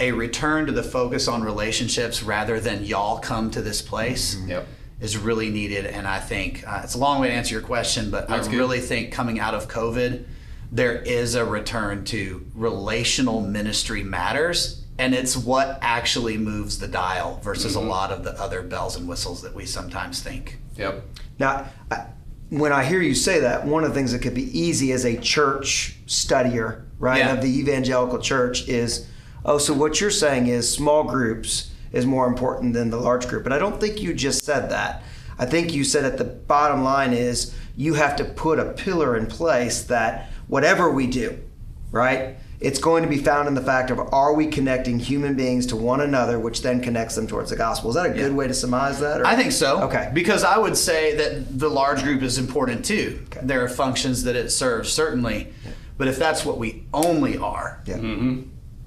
A 0.00 0.12
return 0.12 0.66
to 0.66 0.72
the 0.72 0.82
focus 0.82 1.28
on 1.28 1.42
relationships 1.42 2.22
rather 2.22 2.58
than 2.60 2.84
y'all 2.84 3.18
come 3.18 3.50
to 3.52 3.62
this 3.62 3.82
place 3.82 4.34
Mm-hmm. 4.34 4.50
Yep. 4.50 4.66
is 5.00 5.16
really 5.18 5.50
needed. 5.50 5.86
And 5.86 6.06
I 6.06 6.18
think 6.20 6.64
uh, 6.66 6.80
it's 6.84 6.94
a 6.94 6.98
long 6.98 7.20
way 7.20 7.28
to 7.28 7.34
answer 7.34 7.52
your 7.54 7.62
question, 7.62 8.10
but 8.10 8.28
That's 8.28 8.48
I 8.48 8.50
good. 8.50 8.58
really 8.58 8.80
think 8.80 9.12
coming 9.12 9.38
out 9.40 9.54
of 9.54 9.68
COVID, 9.68 10.24
there 10.72 10.96
is 11.02 11.34
a 11.34 11.44
return 11.44 12.04
to 12.06 12.46
relational 12.54 13.40
ministry 13.40 14.02
matters. 14.02 14.84
And 14.98 15.14
it's 15.14 15.34
what 15.36 15.78
actually 15.80 16.36
moves 16.36 16.78
the 16.78 16.88
dial 16.88 17.40
versus 17.42 17.74
Mm-hmm. 17.76 17.86
a 17.86 17.90
lot 17.90 18.10
of 18.10 18.24
the 18.24 18.32
other 18.40 18.62
bells 18.62 18.96
and 18.96 19.08
whistles 19.08 19.40
that 19.42 19.54
we 19.54 19.64
sometimes 19.66 20.22
think. 20.22 20.58
Yep. 20.76 21.02
Now, 21.38 21.66
I, 21.90 22.04
when 22.50 22.72
I 22.72 22.84
hear 22.84 23.00
you 23.00 23.14
say 23.14 23.40
that, 23.40 23.64
one 23.66 23.84
of 23.84 23.90
the 23.90 23.94
things 23.94 24.12
that 24.12 24.20
could 24.20 24.34
be 24.34 24.58
easy 24.58 24.92
as 24.92 25.04
a 25.06 25.16
church 25.16 25.96
studier, 26.06 26.84
right, 26.98 27.18
Yeah. 27.18 27.32
of 27.34 27.42
the 27.42 27.58
evangelical 27.60 28.18
church 28.18 28.68
is, 28.68 29.06
oh, 29.44 29.58
so 29.58 29.72
what 29.74 30.00
you're 30.00 30.10
saying 30.10 30.46
is 30.46 30.70
small 30.72 31.04
groups 31.04 31.70
is 31.92 32.06
more 32.06 32.26
important 32.26 32.72
than 32.74 32.90
the 32.90 32.96
large 32.96 33.26
group. 33.28 33.42
But 33.44 33.52
I 33.52 33.58
don't 33.58 33.80
think 33.80 34.00
you 34.00 34.14
just 34.14 34.44
said 34.44 34.70
that. 34.70 35.02
I 35.38 35.46
think 35.46 35.72
you 35.72 35.84
said 35.84 36.04
at 36.04 36.18
the 36.18 36.24
bottom 36.24 36.82
line 36.82 37.12
is 37.12 37.54
you 37.76 37.94
have 37.94 38.16
to 38.16 38.24
put 38.24 38.58
a 38.58 38.66
pillar 38.72 39.16
in 39.16 39.26
place 39.26 39.84
that 39.84 40.30
whatever 40.48 40.90
we 40.90 41.06
do, 41.06 41.38
right, 41.90 42.36
it's 42.60 42.78
going 42.78 43.02
to 43.02 43.08
be 43.08 43.16
found 43.16 43.48
in 43.48 43.54
the 43.54 43.62
fact 43.62 43.90
of 43.90 43.98
are 44.12 44.34
we 44.34 44.46
connecting 44.46 44.98
human 44.98 45.34
beings 45.34 45.64
to 45.66 45.76
one 45.76 46.02
another, 46.02 46.38
which 46.38 46.60
then 46.60 46.80
connects 46.82 47.14
them 47.14 47.26
towards 47.26 47.48
the 47.48 47.56
gospel. 47.56 47.88
Is 47.88 47.96
that 47.96 48.04
a 48.06 48.10
good 48.10 48.34
way 48.34 48.46
to 48.46 48.52
surmise 48.54 49.00
that? 49.00 49.22
or- 49.22 49.26
I 49.26 49.34
think 49.34 49.52
so. 49.52 49.80
Okay. 49.84 50.10
Because 50.12 50.44
I 50.44 50.58
would 50.58 50.76
say 50.76 51.16
that 51.16 51.58
the 51.58 51.70
large 51.70 52.02
group 52.02 52.20
is 52.22 52.36
important 52.36 52.84
too. 52.84 53.20
Okay. 53.28 53.40
There 53.42 53.64
are 53.64 53.68
functions 53.68 54.24
that 54.24 54.36
it 54.36 54.50
serves, 54.50 54.92
certainly. 54.92 55.54
But 55.96 56.08
if 56.08 56.18
that's 56.18 56.44
what 56.44 56.58
we 56.58 56.84
only 56.92 57.38
are, 57.38 57.82
Yeah. 57.86 57.96
Mm-hmm. 57.96 58.42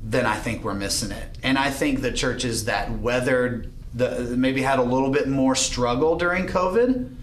Then 0.05 0.25
I 0.25 0.35
think 0.35 0.63
we're 0.63 0.73
missing 0.73 1.11
it. 1.11 1.37
And 1.41 1.57
I 1.57 1.69
think 1.71 2.01
the 2.01 2.11
churches 2.11 2.65
that 2.65 2.91
weathered 2.91 3.71
the 3.93 4.35
maybe 4.35 4.61
had 4.61 4.79
a 4.79 4.83
little 4.83 5.09
bit 5.09 5.27
more 5.29 5.55
struggle 5.55 6.17
during 6.17 6.45
COVID 6.45 7.15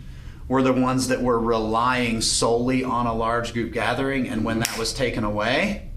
were 0.49 0.63
the 0.63 0.73
ones 0.73 1.09
that 1.09 1.21
were 1.23 1.39
relying 1.39 2.21
solely 2.23 2.83
on 2.83 3.07
a 3.07 3.15
large 3.15 3.53
group 3.53 3.73
gathering. 3.73 4.29
And 4.29 4.45
when 4.45 4.61
that 4.61 4.79
was 4.79 4.93
taken 4.93 5.25
away, 5.25 5.89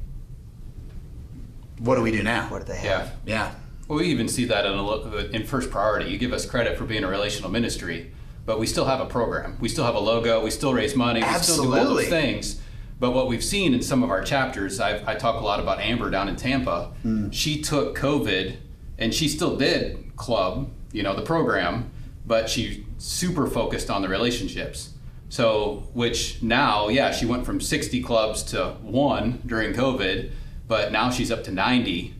what 1.79 1.95
do 1.95 2.01
we 2.01 2.11
do 2.11 2.21
now? 2.21 2.49
What 2.49 2.65
do 2.65 2.73
they 2.73 2.81
Yeah. 2.83 2.99
have? 2.99 3.13
Yeah. 3.25 3.51
Well, 3.87 3.99
we 3.99 4.05
even 4.07 4.27
see 4.27 4.45
that 4.45 4.65
in, 4.65 4.73
a, 4.73 5.17
in 5.35 5.45
first 5.45 5.69
priority. 5.69 6.09
You 6.11 6.17
give 6.17 6.33
us 6.33 6.45
credit 6.45 6.77
for 6.77 6.85
being 6.85 7.03
a 7.03 7.07
relational 7.07 7.49
ministry, 7.49 8.11
but 8.45 8.59
we 8.59 8.67
still 8.67 8.85
have 8.85 8.99
a 8.99 9.05
program. 9.05 9.57
We 9.59 9.69
still 9.69 9.83
have 9.85 9.95
a 9.95 9.99
logo. 9.99 10.43
We 10.43 10.51
still 10.51 10.73
raise 10.73 10.95
money. 10.95 11.21
We 11.21 11.27
still 11.39 11.63
do 11.63 11.69
all 11.69 11.75
Absolutely. 11.75 12.03
those 12.03 12.09
things. 12.09 12.61
But 13.03 13.11
what 13.11 13.27
we've 13.27 13.43
seen 13.43 13.73
in 13.73 13.81
some 13.81 14.01
of 14.01 14.09
our 14.11 14.23
chapters, 14.23 14.79
I've, 14.79 15.05
I 15.05 15.15
talk 15.15 15.35
a 15.41 15.43
lot 15.43 15.59
about 15.59 15.81
Amber 15.81 16.09
down 16.09 16.29
in 16.29 16.37
Tampa. 16.37 16.93
Hmm. 17.01 17.31
She 17.31 17.61
took 17.61 17.97
COVID, 17.97 18.55
and 18.97 19.13
she 19.13 19.27
still 19.27 19.57
did 19.57 20.15
club, 20.15 20.71
you 20.93 21.03
know, 21.03 21.13
the 21.13 21.21
program, 21.21 21.91
but 22.25 22.47
she 22.49 22.85
super 22.99 23.45
focused 23.45 23.89
on 23.89 24.03
the 24.03 24.07
relationships. 24.07 24.93
So, 25.27 25.89
which 25.93 26.41
now, 26.41 26.87
yeah, 26.87 27.11
she 27.11 27.25
went 27.25 27.45
from 27.45 27.59
60 27.59 28.01
clubs 28.03 28.41
to 28.43 28.77
one 28.81 29.41
during 29.45 29.73
COVID, 29.73 30.31
but 30.69 30.93
now 30.93 31.09
she's 31.11 31.29
up 31.29 31.43
to 31.43 31.51
90. 31.51 32.13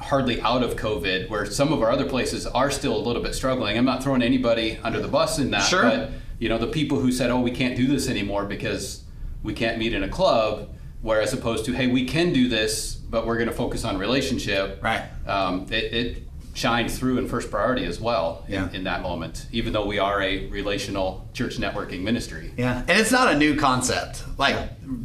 Hardly 0.00 0.38
out 0.42 0.62
of 0.62 0.76
COVID, 0.76 1.30
where 1.30 1.46
some 1.46 1.72
of 1.72 1.80
our 1.80 1.90
other 1.90 2.06
places 2.06 2.46
are 2.46 2.70
still 2.70 2.94
a 2.94 3.00
little 3.00 3.22
bit 3.22 3.34
struggling. 3.34 3.78
I'm 3.78 3.86
not 3.86 4.02
throwing 4.02 4.20
anybody 4.20 4.78
under 4.82 5.00
the 5.00 5.08
bus 5.08 5.38
in 5.38 5.50
that, 5.52 5.62
Sure. 5.62 5.84
but 5.84 6.10
you 6.38 6.50
know, 6.50 6.58
the 6.58 6.66
people 6.66 7.00
who 7.00 7.10
said, 7.10 7.30
"Oh, 7.30 7.40
we 7.40 7.50
can't 7.50 7.74
do 7.74 7.86
this 7.86 8.06
anymore 8.06 8.44
because 8.44 9.04
we 9.42 9.52
can't 9.54 9.78
meet 9.78 9.92
in 9.94 10.02
a 10.02 10.08
club," 10.08 10.70
whereas 11.02 11.32
opposed 11.32 11.64
to, 11.66 11.72
"Hey, 11.72 11.86
we 11.86 12.04
can 12.04 12.32
do 12.32 12.48
this, 12.48 12.94
but 12.94 13.26
we're 13.26 13.36
going 13.36 13.48
to 13.48 13.54
focus 13.54 13.84
on 13.84 13.98
relationship." 13.98 14.82
Right. 14.82 15.02
Um, 15.26 15.66
it, 15.70 15.92
it 15.92 16.22
shined 16.52 16.90
through 16.90 17.16
in 17.18 17.28
first 17.28 17.48
priority 17.50 17.84
as 17.86 18.00
well 18.00 18.44
in, 18.48 18.54
Yeah. 18.54 18.68
in 18.72 18.84
that 18.84 19.02
moment, 19.02 19.46
even 19.52 19.72
though 19.72 19.86
we 19.86 19.98
are 20.00 20.20
a 20.20 20.46
relational 20.48 21.28
church 21.32 21.58
networking 21.58 22.00
ministry. 22.02 22.52
Yeah, 22.56 22.80
and 22.88 22.98
it's 22.98 23.12
not 23.12 23.32
a 23.32 23.38
new 23.38 23.54
concept. 23.56 24.24
Like 24.36 24.56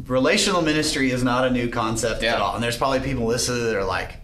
relational 0.06 0.60
ministry 0.62 1.10
is 1.12 1.22
not 1.22 1.46
a 1.46 1.50
new 1.50 1.68
concept 1.68 2.24
at 2.24 2.38
all. 2.40 2.54
And 2.56 2.62
there's 2.64 2.76
probably 2.76 2.98
people 3.00 3.26
listening 3.26 3.62
that 3.64 3.76
are 3.76 3.84
like, 3.84 4.16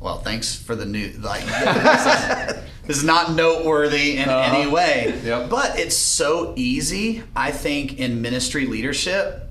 "Well, 0.00 0.18
thanks 0.18 0.56
for 0.56 0.74
the 0.74 0.84
new 0.84 1.10
like 1.20 1.44
is, 2.88 3.04
not 3.04 3.32
noteworthy 3.34 4.16
in 4.16 4.28
Uh-huh. 4.28 4.56
any 4.56 4.70
way." 4.70 5.14
Yep. 5.24 5.50
But 5.50 5.78
it's 5.78 5.96
so 5.96 6.52
easy, 6.56 7.22
I 7.36 7.50
think, 7.52 7.98
in 7.98 8.20
ministry 8.22 8.66
leadership 8.66 9.50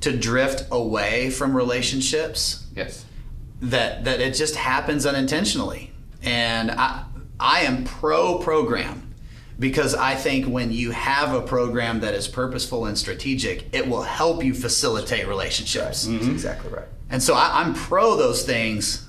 to 0.00 0.16
drift 0.16 0.64
away 0.70 1.30
from 1.30 1.56
relationships 1.56 2.64
Yes. 2.76 3.04
that 3.62 4.04
that 4.04 4.20
it 4.20 4.34
just 4.34 4.56
happens 4.56 5.06
unintentionally. 5.06 5.90
And 6.22 6.70
I 6.70 7.04
I 7.40 7.60
am 7.60 7.84
pro 7.84 8.38
program 8.38 9.02
because 9.58 9.94
I 9.94 10.14
think 10.14 10.46
when 10.46 10.70
you 10.72 10.90
have 10.90 11.32
a 11.34 11.40
program 11.40 12.00
that 12.00 12.12
is 12.14 12.28
purposeful 12.28 12.84
and 12.86 12.96
strategic, 12.98 13.68
it 13.74 13.88
will 13.88 14.02
help 14.02 14.44
you 14.44 14.52
facilitate 14.52 15.26
relationships. 15.28 16.04
That's 16.06 16.26
exactly 16.26 16.70
right. 16.70 16.88
And 17.08 17.22
so 17.22 17.34
I, 17.34 17.62
I'm 17.62 17.72
pro 17.72 18.16
those 18.16 18.42
things, 18.42 19.06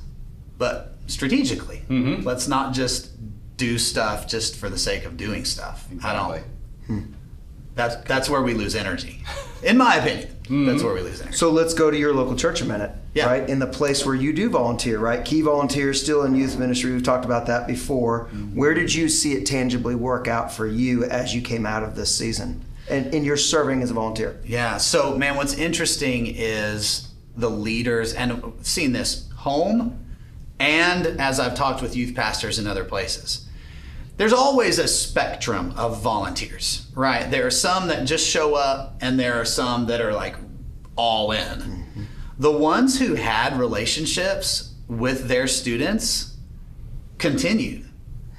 but 0.58 0.96
strategically. 1.08 1.84
Mhm. 1.90 2.24
Let's 2.24 2.48
not 2.48 2.74
just 2.74 3.10
do 3.58 3.78
stuff 3.78 4.28
just 4.28 4.56
for 4.56 4.70
the 4.70 4.78
sake 4.78 5.04
of 5.06 5.18
doing 5.18 5.44
stuff. 5.46 5.88
I 6.04 6.14
don't. 6.14 6.44
Hmm. 6.86 7.12
That's 7.76 7.96
that's 8.08 8.30
where 8.30 8.42
we 8.42 8.54
lose 8.56 8.76
energy, 8.76 9.24
in 9.64 9.78
my 9.78 9.96
opinion. 9.98 10.66
That's 10.66 10.82
where 10.82 10.94
we 10.96 11.02
lose 11.02 11.22
energy. 11.22 11.36
So 11.38 11.52
let's 11.52 11.74
go 11.76 11.92
to 11.92 11.98
your 11.98 12.14
local 12.14 12.36
church 12.36 12.62
a 12.62 12.66
minute, 12.66 12.92
Yeah. 13.14 13.28
right? 13.28 13.48
In 13.48 13.60
the 13.60 13.68
place 13.68 14.04
where 14.06 14.16
you 14.16 14.32
do 14.34 14.50
volunteer, 14.50 14.98
right? 14.98 15.24
Key 15.24 15.42
volunteers 15.42 16.02
still 16.02 16.24
in 16.24 16.34
youth 16.36 16.58
ministry. 16.58 16.92
We've 16.94 17.04
talked 17.04 17.26
about 17.26 17.46
that 17.48 17.68
before. 17.68 18.26
Mm-hmm. 18.26 18.56
Where 18.56 18.74
did 18.74 18.94
you 18.94 19.10
see 19.10 19.34
it 19.34 19.46
tangibly 19.46 19.94
work 19.94 20.28
out 20.28 20.52
for 20.52 20.66
you 20.66 21.04
as 21.04 21.36
you 21.36 21.42
came 21.42 21.66
out 21.66 21.84
of 21.84 21.96
this 21.96 22.16
season 22.16 22.64
and 22.90 23.14
in 23.14 23.24
your 23.26 23.38
serving 23.38 23.84
as 23.84 23.92
a 23.92 23.94
volunteer? 23.94 24.40
Yeah. 24.46 24.78
So, 24.78 25.16
man, 25.18 25.36
what's 25.36 25.54
interesting 25.54 26.28
is 26.28 27.10
the 27.36 27.50
leaders, 27.50 28.14
and 28.14 28.32
I've 28.32 28.54
seen 28.66 28.94
this 28.94 29.30
home, 29.36 30.04
and 30.60 31.06
as 31.22 31.40
I've 31.40 31.54
talked 31.54 31.82
with 31.84 31.96
youth 31.96 32.16
pastors 32.16 32.58
in 32.58 32.66
other 32.66 32.86
places. 32.86 33.47
There's 34.18 34.34
always 34.34 34.80
a 34.80 34.88
spectrum 34.88 35.74
of 35.78 36.02
volunteers, 36.02 36.88
right? 36.96 37.30
There 37.30 37.46
are 37.46 37.52
some 37.52 37.88
that 37.88 38.06
just 38.06 38.28
show 38.28 38.56
up, 38.56 38.98
and 39.00 39.20
there 39.20 39.36
are 39.36 39.46
some 39.46 39.86
that 39.88 40.02
are 40.02 40.14
like 40.14 40.36
all 40.96 41.32
in. 41.32 41.60
Mm-hmm. 41.60 42.04
The 42.40 42.52
ones 42.52 43.00
who 43.00 43.14
had 43.14 43.60
relationships 43.60 44.74
with 44.88 45.28
their 45.28 45.48
students 45.48 46.36
continued. 47.20 47.90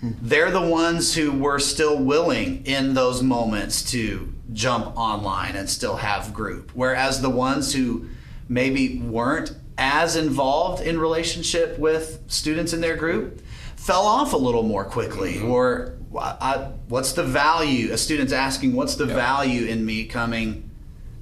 Hmm. 0.01 0.13
They're 0.21 0.51
the 0.51 0.67
ones 0.67 1.15
who 1.15 1.33
were 1.33 1.59
still 1.59 1.99
willing 1.99 2.65
in 2.67 2.95
those 2.95 3.23
moments 3.23 3.89
to 3.93 4.33
jump 4.53 4.97
online 4.97 5.57
and 5.57 5.69
still 5.69 5.97
have 5.97 6.35
group. 6.35 6.71
Whereas 6.75 7.21
the 7.21 7.31
ones 7.31 7.73
who 7.73 8.09
maybe 8.49 8.99
weren't 8.99 9.55
as 9.77 10.17
involved 10.17 10.83
in 10.83 10.99
relationship 10.99 11.79
with 11.79 12.23
students 12.27 12.73
in 12.73 12.81
their 12.81 12.97
group 12.97 13.41
fell 13.89 14.07
off 14.07 14.35
a 14.35 14.37
little 14.37 14.63
more 14.63 14.85
quickly. 14.85 15.37
Mm-hmm. 15.37 15.51
Or 15.51 15.95
I, 16.15 16.69
what's 16.89 17.13
the 17.13 17.23
value? 17.23 17.91
A 17.91 17.97
student's 17.97 18.35
asking, 18.35 18.75
what's 18.75 18.97
the 18.97 19.07
value 19.07 19.65
in 19.65 19.87
me 19.87 20.05
coming 20.05 20.69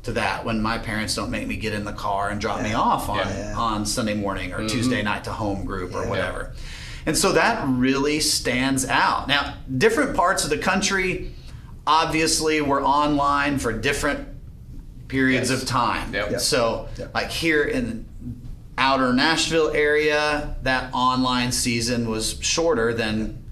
to 0.02 0.10
that 0.12 0.44
when 0.44 0.60
my 0.60 0.76
parents 0.76 1.14
don't 1.14 1.30
make 1.30 1.46
me 1.46 1.56
get 1.56 1.72
in 1.74 1.84
the 1.84 1.92
car 1.92 2.28
and 2.28 2.40
drop 2.40 2.62
me 2.62 2.72
off 2.74 3.08
on, 3.08 3.18
Yeah. 3.18 3.54
on 3.56 3.86
Sunday 3.86 4.14
morning 4.14 4.52
or 4.52 4.68
Tuesday 4.68 4.96
mm-hmm. 4.96 5.04
night 5.04 5.24
to 5.24 5.32
home 5.32 5.64
group 5.64 5.94
or 5.94 6.08
whatever. 6.08 6.54
And 7.06 7.16
so 7.16 7.30
that 7.32 7.64
really 7.68 8.18
stands 8.18 8.84
out. 8.84 9.28
Now, 9.28 9.54
different 9.78 10.16
parts 10.16 10.42
of 10.42 10.50
the 10.50 10.58
country 10.58 11.32
obviously 11.86 12.60
were 12.62 12.82
online 12.82 13.60
for 13.60 13.72
different 13.72 14.26
periods 15.06 15.50
Yes. 15.50 15.62
of 15.62 15.68
time. 15.68 16.12
Yep. 16.12 16.30
Yep. 16.32 16.40
So, 16.40 16.88
Yep. 16.98 17.14
like 17.14 17.30
here 17.30 17.62
in 17.62 18.06
outer 18.78 19.12
Nashville 19.12 19.70
area, 19.74 20.56
that 20.62 20.92
online 20.92 21.52
season 21.52 22.08
was 22.08 22.38
shorter 22.40 22.92
than 22.92 23.42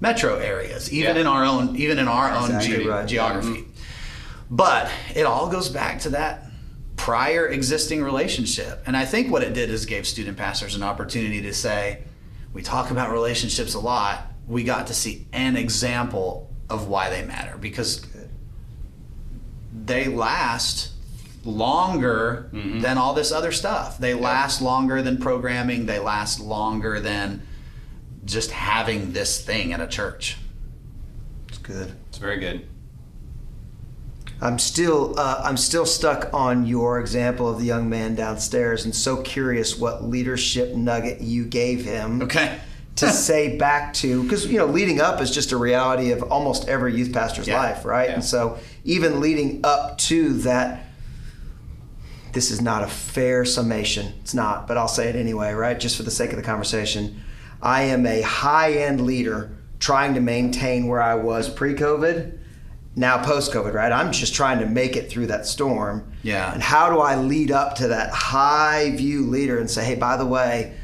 metro 0.00 0.36
areas, 0.36 0.92
even 0.92 1.16
Yeah. 1.16 1.22
in 1.22 1.26
our 1.26 1.44
own 1.44 1.76
even 1.76 1.98
in 1.98 2.08
our 2.08 2.30
own 2.32 2.56
Exactly 2.56 2.84
ge- 2.84 2.86
right. 2.86 3.06
geography. 3.06 3.48
Mm-hmm. 3.62 3.70
But 4.50 4.90
it 5.14 5.24
all 5.24 5.48
goes 5.48 5.68
back 5.68 6.00
to 6.00 6.10
that 6.10 6.46
prior 6.96 7.48
existing 7.48 8.02
relationship. 8.02 8.82
And 8.86 8.96
I 8.96 9.04
think 9.04 9.30
what 9.32 9.42
it 9.42 9.54
did 9.54 9.70
is 9.70 9.86
gave 9.86 10.06
student 10.06 10.36
pastors 10.36 10.74
an 10.74 10.82
opportunity 10.82 11.40
to 11.42 11.54
say, 11.54 12.02
we 12.52 12.62
talk 12.62 12.90
about 12.90 13.10
relationships 13.10 13.74
a 13.74 13.80
lot. 13.80 14.26
We 14.46 14.62
got 14.62 14.86
to 14.88 14.94
see 14.94 15.26
an 15.32 15.56
example 15.56 16.50
of 16.70 16.86
why 16.88 17.10
they 17.10 17.24
matter 17.24 17.56
because 17.58 18.06
they 19.84 20.06
last 20.06 20.90
longer 21.46 22.48
than 22.52 22.98
all 22.98 23.14
this 23.14 23.30
other 23.32 23.52
stuff. 23.52 23.98
They 23.98 24.14
last 24.14 24.60
longer 24.62 25.02
than 25.02 25.18
programming, 25.18 25.86
they 25.86 25.98
last 25.98 26.40
longer 26.40 27.00
than 27.00 27.42
just 28.24 28.50
having 28.50 29.12
this 29.12 29.40
thing 29.44 29.72
at 29.72 29.80
a 29.80 29.86
church. 29.86 30.38
It's 31.48 31.58
good. 31.58 31.92
It's 32.08 32.18
very 32.18 32.38
good. 32.38 32.66
I'm 34.40 34.58
still 34.58 35.18
uh, 35.18 35.40
I'm 35.44 35.56
still 35.56 35.86
stuck 35.86 36.28
on 36.34 36.66
your 36.66 36.98
example 37.00 37.48
of 37.48 37.58
the 37.58 37.64
young 37.64 37.88
man 37.88 38.14
downstairs, 38.14 38.84
and 38.84 38.94
so 38.94 39.22
curious 39.22 39.78
what 39.78 40.04
leadership 40.04 40.74
nugget 40.74 41.20
you 41.20 41.44
gave 41.44 41.84
him 41.84 42.20
Okay. 42.22 42.58
to 42.96 43.10
say 43.10 43.56
back 43.56 43.92
to 43.94 44.22
because 44.22 44.46
you 44.46 44.58
know 44.58 44.66
leading 44.66 45.00
up 45.00 45.20
is 45.20 45.30
just 45.30 45.52
a 45.52 45.56
reality 45.56 46.10
of 46.10 46.22
almost 46.24 46.68
every 46.68 46.94
youth 46.96 47.12
pastor's 47.12 47.46
Yeah. 47.48 47.58
life, 47.58 47.84
right? 47.84 48.08
Yeah. 48.08 48.14
And 48.16 48.24
so 48.24 48.58
even 48.84 49.20
leading 49.20 49.60
up 49.64 49.98
to 49.98 50.34
that, 50.40 50.83
this 52.34 52.50
is 52.50 52.60
not 52.60 52.82
a 52.82 52.86
fair 52.86 53.44
summation. 53.44 54.12
It's 54.20 54.34
not, 54.34 54.66
but 54.66 54.76
I'll 54.76 54.88
say 54.88 55.08
it 55.08 55.16
anyway, 55.16 55.52
right? 55.52 55.78
Just 55.78 55.96
for 55.96 56.02
the 56.02 56.10
sake 56.10 56.30
of 56.30 56.36
the 56.36 56.42
conversation, 56.42 57.22
I 57.62 57.82
am 57.84 58.06
a 58.06 58.20
high 58.20 58.72
end 58.72 59.00
leader 59.00 59.56
trying 59.78 60.14
to 60.14 60.20
maintain 60.20 60.86
where 60.86 61.00
I 61.02 61.14
was 61.14 61.48
pre-COVID 61.48 62.38
now 62.96 63.22
post 63.24 63.52
COVID, 63.52 63.74
right? 63.74 63.90
I'm 63.90 64.12
just 64.12 64.34
trying 64.34 64.60
to 64.60 64.66
make 64.66 64.96
it 64.96 65.10
through 65.10 65.26
that 65.28 65.46
storm. 65.46 66.12
Yeah. 66.22 66.52
And 66.52 66.62
how 66.62 66.90
do 66.90 67.00
I 67.00 67.16
lead 67.16 67.50
up 67.50 67.76
to 67.76 67.88
that 67.88 68.10
high 68.10 68.94
view 68.96 69.26
leader 69.26 69.58
and 69.58 69.68
say, 69.68 69.84
hey, 69.84 69.96
by 69.96 70.16
the 70.16 70.26
way, 70.26 70.76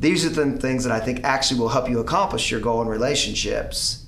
these 0.00 0.24
are 0.24 0.30
the 0.30 0.58
things 0.58 0.84
that 0.84 0.92
I 0.92 1.00
think 1.00 1.24
actually 1.24 1.60
will 1.60 1.68
help 1.68 1.88
you 1.88 1.98
accomplish 2.00 2.50
your 2.50 2.60
goal 2.60 2.80
in 2.80 2.88
relationships. 2.88 4.06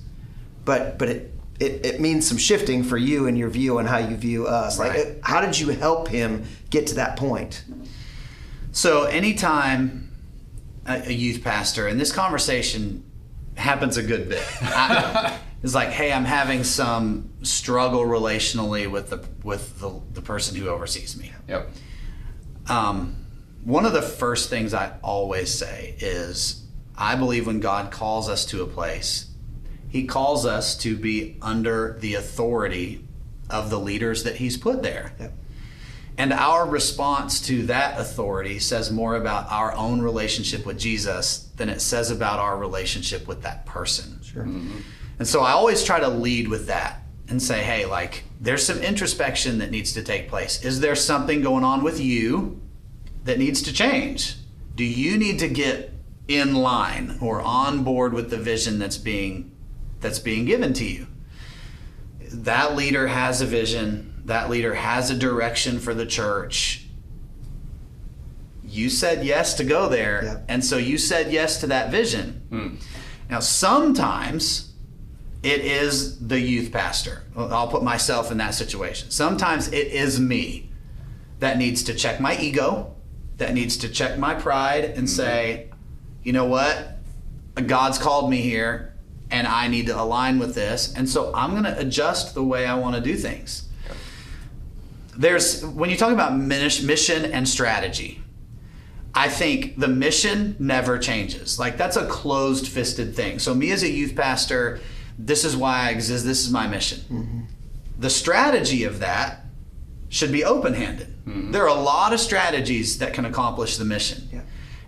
But 0.63 0.97
but 0.97 1.09
it 1.09 1.30
it, 1.61 1.85
it 1.85 2.01
means 2.01 2.27
some 2.27 2.37
shifting 2.37 2.83
for 2.83 2.97
you 2.97 3.27
and 3.27 3.37
your 3.37 3.49
view 3.49 3.77
and 3.77 3.87
how 3.87 3.97
you 3.99 4.15
view 4.17 4.47
us. 4.47 4.79
Like, 4.79 4.91
Right. 4.91 4.99
it- 4.99 5.19
how 5.23 5.41
did 5.41 5.59
you 5.59 5.69
help 5.69 6.07
him 6.07 6.43
get 6.69 6.87
to 6.87 6.95
that 6.95 7.17
point? 7.17 7.63
So 8.71 9.03
anytime 9.03 10.11
a, 10.85 11.07
a 11.09 11.11
youth 11.13 11.43
pastor, 11.43 11.87
and 11.87 11.99
this 11.99 12.11
conversation 12.11 13.03
happens 13.55 13.97
a 13.97 14.03
good 14.03 14.29
bit, 14.29 14.43
I, 14.61 15.37
it's 15.63 15.75
like, 15.75 15.89
hey, 15.89 16.11
I'm 16.11 16.25
having 16.25 16.63
some 16.63 17.29
struggle 17.43 18.01
relationally 18.01 18.89
with 18.89 19.09
the 19.09 19.23
with 19.43 19.79
the, 19.79 19.99
the 20.13 20.21
person 20.21 20.55
who 20.55 20.67
oversees 20.69 21.15
me. 21.17 21.31
Yep. 21.47 21.69
Um, 22.67 23.15
one 23.63 23.85
of 23.85 23.93
the 23.93 24.01
first 24.01 24.49
things 24.49 24.73
I 24.73 24.93
always 25.03 25.53
say 25.53 25.95
is, 25.99 26.63
I 26.97 27.15
believe 27.15 27.45
when 27.45 27.59
God 27.59 27.91
calls 27.91 28.29
us 28.29 28.45
to 28.47 28.63
a 28.63 28.67
place, 28.67 29.30
He 29.91 30.05
calls 30.05 30.45
us 30.45 30.77
to 30.77 30.95
be 30.95 31.37
under 31.41 31.97
the 31.99 32.15
authority 32.15 33.05
of 33.49 33.69
the 33.69 33.77
leaders 33.77 34.23
that 34.23 34.37
He's 34.37 34.55
put 34.55 34.81
there. 34.81 35.13
Yep. 35.19 35.33
And 36.17 36.31
our 36.31 36.65
response 36.65 37.41
to 37.47 37.63
that 37.63 37.99
authority 37.99 38.59
says 38.59 38.89
more 38.89 39.15
about 39.15 39.51
our 39.51 39.73
own 39.73 40.01
relationship 40.01 40.65
with 40.65 40.79
Jesus 40.79 41.49
than 41.57 41.67
it 41.67 41.81
says 41.81 42.09
about 42.09 42.39
our 42.39 42.57
relationship 42.57 43.27
with 43.27 43.41
that 43.43 43.65
person. 43.65 44.21
Sure. 44.23 44.43
Mm-hmm. 44.43 44.79
And 45.19 45.27
so 45.27 45.41
I 45.41 45.51
always 45.51 45.83
try 45.83 45.99
to 45.99 46.07
lead 46.07 46.47
with 46.47 46.67
that 46.67 47.01
and 47.27 47.41
say, 47.41 47.61
hey, 47.61 47.85
like, 47.85 48.23
there's 48.39 48.65
some 48.65 48.79
introspection 48.79 49.57
that 49.59 49.71
needs 49.71 49.93
to 49.93 50.03
take 50.03 50.29
place. 50.29 50.63
Is 50.63 50.79
there 50.79 50.95
something 50.95 51.41
going 51.41 51.63
on 51.63 51.83
with 51.83 51.99
you 51.99 52.61
that 53.25 53.39
needs 53.39 53.61
to 53.63 53.73
change? 53.73 54.35
Do 54.75 54.83
you 54.85 55.17
need 55.17 55.39
to 55.39 55.49
get 55.49 55.93
in 56.27 56.55
line 56.55 57.17
or 57.21 57.41
on 57.41 57.83
board 57.83 58.13
with 58.13 58.29
the 58.29 58.37
vision 58.37 58.79
that's 58.79 58.97
being 58.97 59.51
that's 60.01 60.19
being 60.19 60.45
given 60.45 60.73
to 60.73 60.85
you? 60.85 61.07
That 62.33 62.75
leader 62.75 63.07
has 63.07 63.41
a 63.41 63.45
vision, 63.45 64.21
that 64.25 64.49
leader 64.49 64.73
has 64.73 65.09
a 65.09 65.17
direction 65.17 65.79
for 65.79 65.93
the 65.93 66.05
church. 66.05 66.85
You 68.63 68.89
said 68.89 69.25
yes 69.25 69.53
to 69.55 69.63
go 69.63 69.89
there, 69.89 70.21
Yeah. 70.23 70.37
and 70.47 70.63
so 70.63 70.77
you 70.77 70.97
said 70.97 71.31
yes 71.31 71.59
to 71.61 71.67
that 71.67 71.91
vision. 71.91 72.41
Hmm. 72.49 72.75
Now, 73.29 73.39
sometimes 73.39 74.73
it 75.43 75.61
is 75.61 76.19
the 76.19 76.39
youth 76.39 76.71
pastor. 76.71 77.23
I'll 77.35 77.67
put 77.67 77.83
myself 77.83 78.31
in 78.31 78.37
that 78.37 78.53
situation. 78.53 79.11
Sometimes 79.11 79.67
it 79.69 79.87
is 79.87 80.19
me 80.19 80.69
that 81.39 81.57
needs 81.57 81.83
to 81.83 81.93
check 81.93 82.19
my 82.19 82.37
ego, 82.37 82.95
that 83.37 83.53
needs 83.53 83.75
to 83.77 83.89
check 83.89 84.17
my 84.19 84.35
pride 84.35 84.85
and 84.85 84.99
hmm. 84.99 85.05
say, 85.07 85.69
you 86.23 86.31
know 86.31 86.45
what? 86.45 86.97
God's 87.67 87.97
called 87.97 88.29
me 88.29 88.37
here 88.37 88.90
and 89.31 89.47
I 89.47 89.67
need 89.67 89.87
to 89.87 89.99
align 89.99 90.39
with 90.39 90.53
this. 90.53 90.93
And 90.93 91.09
so 91.09 91.31
I'm 91.33 91.51
going 91.51 91.63
to 91.63 91.77
adjust 91.79 92.33
the 92.33 92.43
way 92.43 92.65
I 92.65 92.75
want 92.75 92.95
to 92.95 93.01
do 93.01 93.15
things. 93.15 93.67
There's, 95.17 95.65
when 95.65 95.89
you 95.89 95.97
talk 95.97 96.11
about 96.11 96.37
mission 96.37 97.25
and 97.25 97.47
strategy, 97.47 98.21
I 99.13 99.27
think 99.27 99.77
the 99.77 99.87
mission 99.87 100.55
never 100.59 100.97
changes. 100.97 101.59
Like 101.59 101.77
that's 101.77 101.97
a 101.97 102.07
closed 102.07 102.67
fisted 102.67 103.15
thing. 103.15 103.39
So, 103.39 103.53
me 103.53 103.71
as 103.71 103.83
a 103.83 103.89
youth 103.89 104.15
pastor, 104.15 104.79
this 105.19 105.43
is 105.43 105.55
why 105.55 105.87
I 105.87 105.89
exist, 105.89 106.25
this 106.25 106.45
is 106.45 106.51
my 106.51 106.67
mission. 106.67 106.99
Mm-hmm. 107.01 107.41
The 107.99 108.09
strategy 108.09 108.85
of 108.85 108.99
that 108.99 109.45
should 110.09 110.31
be 110.31 110.43
open 110.43 110.73
handed. 110.73 111.07
Mm-hmm. 111.25 111.51
There 111.51 111.63
are 111.63 111.77
a 111.77 111.81
lot 111.81 112.13
of 112.13 112.19
strategies 112.19 112.99
that 112.99 113.13
can 113.13 113.25
accomplish 113.25 113.77
the 113.77 113.85
mission. 113.85 114.29
Yeah. 114.31 114.41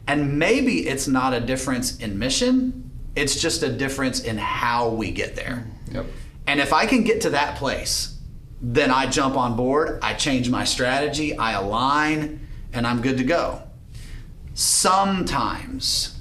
And 0.08 0.40
maybe 0.40 0.88
it's 0.88 1.08
not 1.08 1.34
a 1.34 1.40
difference 1.40 1.98
in 1.98 2.18
mission, 2.18 2.92
it's 3.16 3.40
just 3.40 3.64
a 3.64 3.70
difference 3.70 4.22
in 4.22 4.38
how 4.38 4.90
we 4.90 5.12
get 5.12 5.36
there. 5.36 5.66
Mm-hmm. 5.86 5.96
Yep. 5.96 6.06
And 6.48 6.60
if 6.60 6.74
I 6.74 6.86
can 6.86 7.04
get 7.04 7.22
to 7.22 7.30
that 7.32 7.58
place, 7.58 8.20
then 8.62 8.92
I 8.92 9.08
jump 9.08 9.36
on 9.38 9.56
board, 9.56 10.00
I 10.02 10.14
change 10.14 10.50
my 10.50 10.64
strategy, 10.64 11.38
I 11.38 11.52
align, 11.54 12.48
and 12.72 12.88
I'm 12.88 13.02
good 13.02 13.18
to 13.18 13.24
go. 13.24 13.62
Sometimes 14.54 16.20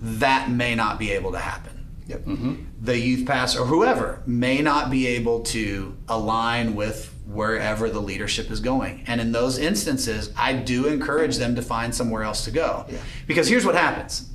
that 0.00 0.50
may 0.50 0.74
not 0.74 0.98
be 0.98 1.12
able 1.12 1.32
to 1.32 1.38
happen. 1.38 1.86
Yep. 2.06 2.24
Mm-hmm. 2.24 2.54
The 2.82 2.98
youth 2.98 3.26
pastor 3.26 3.60
or 3.60 3.66
whoever 3.66 4.22
may 4.26 4.62
not 4.62 4.90
be 4.90 5.06
able 5.08 5.40
to 5.44 5.96
align 6.08 6.76
with 6.76 7.12
wherever 7.26 7.90
the 7.90 8.00
leadership 8.00 8.50
is 8.50 8.60
going. 8.60 9.02
And 9.06 9.20
in 9.20 9.32
those 9.32 9.58
instances, 9.58 10.32
I 10.36 10.52
do 10.52 10.86
encourage 10.86 11.38
them 11.38 11.56
to 11.56 11.62
find 11.62 11.92
somewhere 11.94 12.22
else 12.22 12.44
to 12.44 12.50
go. 12.52 12.86
Yeah. 12.88 12.98
Because 13.26 13.48
here's 13.48 13.64
what 13.64 13.74
happens. 13.74 14.30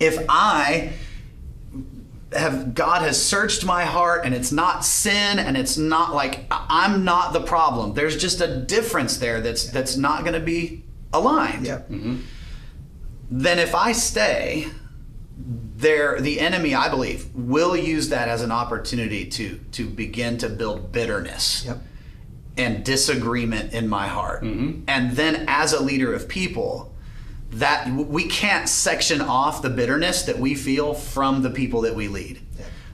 If 0.00 0.24
I 0.28 0.92
have 2.32 2.74
God 2.74 3.02
has 3.02 3.20
searched 3.22 3.64
my 3.64 3.84
heart 3.84 4.24
and 4.24 4.34
it's 4.34 4.52
not 4.52 4.84
sin 4.84 5.38
and 5.38 5.56
it's 5.56 5.76
not 5.76 6.14
like 6.14 6.44
I- 6.50 6.66
I'm 6.68 7.04
not 7.04 7.32
the 7.32 7.40
problem. 7.40 7.94
There's 7.94 8.16
just 8.16 8.40
a 8.40 8.56
difference 8.56 9.18
there 9.18 9.40
that's 9.40 9.68
that's 9.70 9.96
not 9.96 10.22
going 10.22 10.34
to 10.34 10.40
be 10.40 10.84
aligned. 11.12 11.66
Yep. 11.66 11.88
Mm-hmm. 11.90 12.16
Then 13.30 13.58
if 13.58 13.74
I 13.74 13.92
stay 13.92 14.68
there 15.76 16.20
the 16.20 16.38
enemy 16.40 16.74
I 16.74 16.88
believe 16.88 17.34
will 17.34 17.76
use 17.76 18.10
that 18.10 18.28
as 18.28 18.42
an 18.42 18.52
opportunity 18.52 19.24
to 19.26 19.58
to 19.72 19.88
begin 19.88 20.38
to 20.38 20.48
build 20.48 20.92
bitterness 20.92 21.64
Yep. 21.66 21.78
and 22.58 22.84
disagreement 22.84 23.72
in 23.72 23.88
my 23.88 24.06
heart. 24.06 24.42
Mm-hmm. 24.44 24.82
And 24.86 25.16
then 25.16 25.46
as 25.48 25.72
a 25.72 25.82
leader 25.82 26.12
of 26.14 26.28
people, 26.28 26.89
that 27.50 27.88
we 27.90 28.28
can't 28.28 28.68
section 28.68 29.20
off 29.20 29.62
the 29.62 29.70
bitterness 29.70 30.22
that 30.22 30.38
we 30.38 30.54
feel 30.54 30.94
from 30.94 31.42
the 31.42 31.50
people 31.50 31.80
that 31.82 31.94
we 31.94 32.08
lead. 32.08 32.40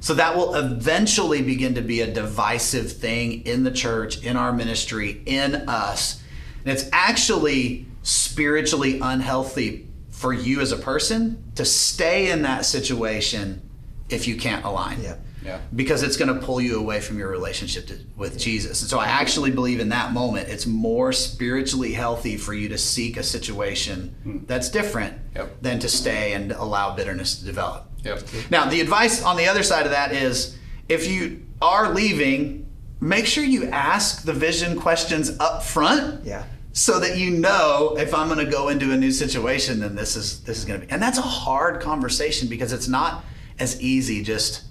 So 0.00 0.14
that 0.14 0.36
will 0.36 0.54
eventually 0.54 1.42
begin 1.42 1.74
to 1.74 1.82
be 1.82 2.00
a 2.00 2.12
divisive 2.12 2.92
thing 2.92 3.44
in 3.44 3.64
the 3.64 3.70
church, 3.70 4.22
in 4.22 4.36
our 4.36 4.52
ministry, 4.52 5.22
in 5.26 5.54
us. 5.68 6.22
And 6.64 6.72
it's 6.72 6.88
actually 6.92 7.86
spiritually 8.02 9.00
unhealthy 9.00 9.88
for 10.10 10.32
you 10.32 10.60
as 10.60 10.72
a 10.72 10.76
person 10.76 11.42
to 11.56 11.64
stay 11.64 12.30
in 12.30 12.42
that 12.42 12.64
situation 12.64 13.68
if 14.08 14.28
you 14.28 14.36
can't 14.36 14.64
align 14.64 15.02
Yeah. 15.02 15.16
Yeah. 15.46 15.61
because 15.74 16.02
it's 16.02 16.16
going 16.16 16.35
to 16.35 16.44
pull 16.44 16.61
you 16.61 16.78
away 16.78 17.00
from 17.00 17.18
your 17.18 17.28
relationship 17.28 17.87
to, 17.87 17.98
with 18.16 18.37
Jesus. 18.37 18.82
And 18.82 18.90
so 18.90 18.98
I 18.98 19.06
actually 19.06 19.52
believe 19.52 19.78
in 19.80 19.90
that 19.90 20.12
moment 20.12 20.48
it's 20.48 20.66
more 20.66 21.12
spiritually 21.12 21.92
healthy 21.92 22.37
for 22.37 22.52
you 22.52 22.68
to 22.70 22.76
seek 22.78 23.16
a 23.16 23.22
situation 23.22 24.14
hmm. 24.24 24.38
that's 24.46 24.68
different 24.68 25.14
Yep. 25.37 25.62
than 25.62 25.78
to 25.80 25.88
stay 25.88 26.32
and 26.32 26.50
allow 26.52 26.96
bitterness 26.96 27.38
to 27.38 27.44
develop. 27.44 27.88
Yep. 28.04 28.22
Now, 28.50 28.68
the 28.68 28.80
advice 28.80 29.22
on 29.22 29.37
the 29.37 29.46
other 29.46 29.62
side 29.62 29.85
of 29.87 29.92
that 29.92 30.12
is 30.12 30.56
if 30.88 31.06
you 31.06 31.46
are 31.62 31.92
leaving, 31.94 32.68
make 33.00 33.26
sure 33.26 33.44
you 33.44 33.68
ask 33.68 34.24
the 34.24 34.32
vision 34.32 34.78
questions 34.80 35.38
up 35.38 35.62
front 35.62 36.24
Yeah. 36.24 36.44
so 36.72 36.98
that 37.00 37.18
you 37.18 37.30
know 37.30 37.96
if 37.98 38.14
I'm 38.14 38.28
going 38.28 38.44
to 38.44 38.50
go 38.50 38.68
into 38.68 38.92
a 38.92 38.96
new 38.96 39.11
situation, 39.12 39.80
then 39.80 39.94
this 39.94 40.16
is 40.16 40.42
this 40.44 40.59
is 40.59 40.64
going 40.64 40.80
to 40.80 40.87
be. 40.87 40.92
And 40.92 41.00
that's 41.02 41.18
a 41.18 41.22
hard 41.22 41.80
conversation 41.80 42.48
because 42.48 42.72
it's 42.72 42.88
not 42.88 43.24
as 43.59 43.80
easy 43.80 44.22
just 44.22 44.62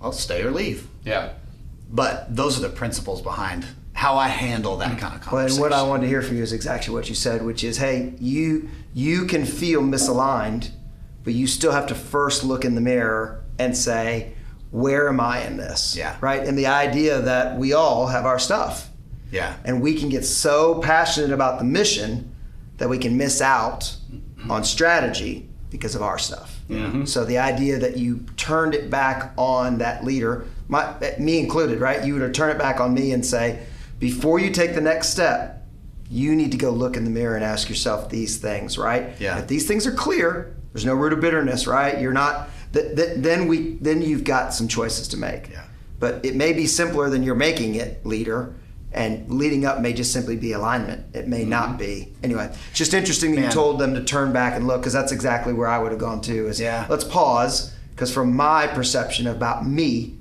I'll 0.00 0.12
stay 0.12 0.42
or 0.42 0.50
leave. 0.50 0.88
Yeah. 1.04 1.32
But 1.90 2.34
those 2.34 2.58
are 2.58 2.62
the 2.62 2.74
principles 2.74 3.22
behind 3.22 3.66
how 3.92 4.16
I 4.16 4.28
handle 4.28 4.76
that 4.78 4.92
mm. 4.92 4.98
kind 4.98 5.14
of 5.14 5.22
conversation. 5.22 5.60
Well, 5.60 5.72
and 5.72 5.78
what 5.78 5.86
I 5.86 5.88
wanted 5.88 6.02
to 6.02 6.08
hear 6.08 6.20
from 6.20 6.36
you 6.36 6.42
is 6.42 6.52
exactly 6.52 6.92
what 6.92 7.08
you 7.08 7.14
said, 7.14 7.42
which 7.42 7.64
is, 7.64 7.78
hey, 7.78 8.12
you 8.18 8.68
you 8.92 9.24
can 9.26 9.44
feel 9.44 9.80
misaligned, 9.80 10.70
but 11.24 11.32
you 11.32 11.46
still 11.46 11.72
have 11.72 11.86
to 11.86 11.94
first 11.94 12.44
look 12.44 12.64
in 12.64 12.74
the 12.74 12.80
mirror 12.80 13.44
and 13.58 13.76
say, 13.76 14.34
where 14.70 15.08
am 15.08 15.20
I 15.20 15.46
in 15.46 15.56
this? 15.56 15.96
Yeah. 15.96 16.16
Right. 16.20 16.42
And 16.46 16.58
the 16.58 16.66
idea 16.66 17.20
that 17.22 17.56
we 17.56 17.72
all 17.72 18.08
have 18.08 18.26
our 18.26 18.38
stuff, 18.38 18.90
yeah. 19.30 19.56
and 19.64 19.80
we 19.80 19.94
can 19.94 20.08
get 20.08 20.24
so 20.24 20.80
passionate 20.80 21.30
about 21.30 21.58
the 21.58 21.64
mission 21.64 22.34
that 22.76 22.88
we 22.88 22.98
can 22.98 23.16
miss 23.16 23.40
out 23.40 23.96
on 24.50 24.64
strategy 24.64 25.48
because 25.70 25.94
of 25.94 26.02
our 26.02 26.18
stuff. 26.18 26.60
Yeah. 26.68 27.04
So 27.04 27.24
the 27.24 27.38
idea 27.38 27.78
that 27.78 27.96
you 27.96 28.24
turned 28.36 28.74
it 28.74 28.90
back 28.90 29.32
on 29.36 29.78
that 29.78 30.04
leader, 30.04 30.46
my, 30.68 30.94
me 31.18 31.38
included, 31.38 31.80
right? 31.80 32.04
You 32.04 32.14
would 32.18 32.34
turn 32.34 32.50
it 32.50 32.58
back 32.58 32.80
on 32.80 32.94
me 32.94 33.12
and 33.12 33.24
say, 33.24 33.66
before 33.98 34.38
you 34.38 34.50
take 34.50 34.74
the 34.74 34.80
next 34.80 35.08
step, 35.08 35.64
you 36.08 36.36
need 36.36 36.52
to 36.52 36.58
go 36.58 36.70
look 36.70 36.96
in 36.96 37.04
the 37.04 37.10
mirror 37.10 37.34
and 37.34 37.44
ask 37.44 37.68
yourself 37.68 38.10
these 38.10 38.38
things, 38.38 38.78
right? 38.78 39.14
Yeah. 39.18 39.38
If 39.38 39.48
these 39.48 39.66
things 39.66 39.86
are 39.86 39.92
clear, 39.92 40.54
there's 40.72 40.84
no 40.84 40.94
root 40.94 41.12
of 41.12 41.20
bitterness, 41.20 41.66
right? 41.66 42.00
You're 42.00 42.12
not. 42.12 42.48
Th- 42.72 42.94
th- 42.94 43.16
then 43.16 43.48
we 43.48 43.76
then 43.80 44.02
you've 44.02 44.24
got 44.24 44.52
some 44.52 44.68
choices 44.68 45.08
to 45.08 45.16
make. 45.16 45.48
Yeah. 45.50 45.64
But 45.98 46.24
it 46.24 46.36
may 46.36 46.52
be 46.52 46.66
simpler 46.66 47.08
than 47.08 47.22
you're 47.22 47.34
making 47.34 47.76
it, 47.76 48.04
leader. 48.04 48.54
And 48.96 49.30
leading 49.30 49.66
up 49.66 49.80
may 49.80 49.92
just 49.92 50.10
simply 50.10 50.36
be 50.36 50.52
alignment. 50.52 51.14
It 51.14 51.28
may 51.28 51.42
mm-hmm. 51.42 51.50
not 51.50 51.78
be. 51.78 52.14
Anyway, 52.22 52.50
it's 52.70 52.78
just 52.78 52.94
interesting 52.94 53.34
that 53.34 53.42
you 53.42 53.50
told 53.50 53.78
them 53.78 53.94
to 53.94 54.02
turn 54.02 54.32
back 54.32 54.56
and 54.56 54.66
look 54.66 54.80
because 54.80 54.94
that's 54.94 55.12
exactly 55.12 55.52
where 55.52 55.68
I 55.68 55.78
would 55.78 55.92
have 55.92 56.00
gone 56.00 56.22
to. 56.22 56.48
Is 56.48 56.58
Yeah. 56.58 56.86
let's 56.88 57.04
pause 57.04 57.74
because 57.90 58.12
from 58.12 58.34
my 58.34 58.66
perception 58.66 59.26
about 59.26 59.66
me, 59.66 60.16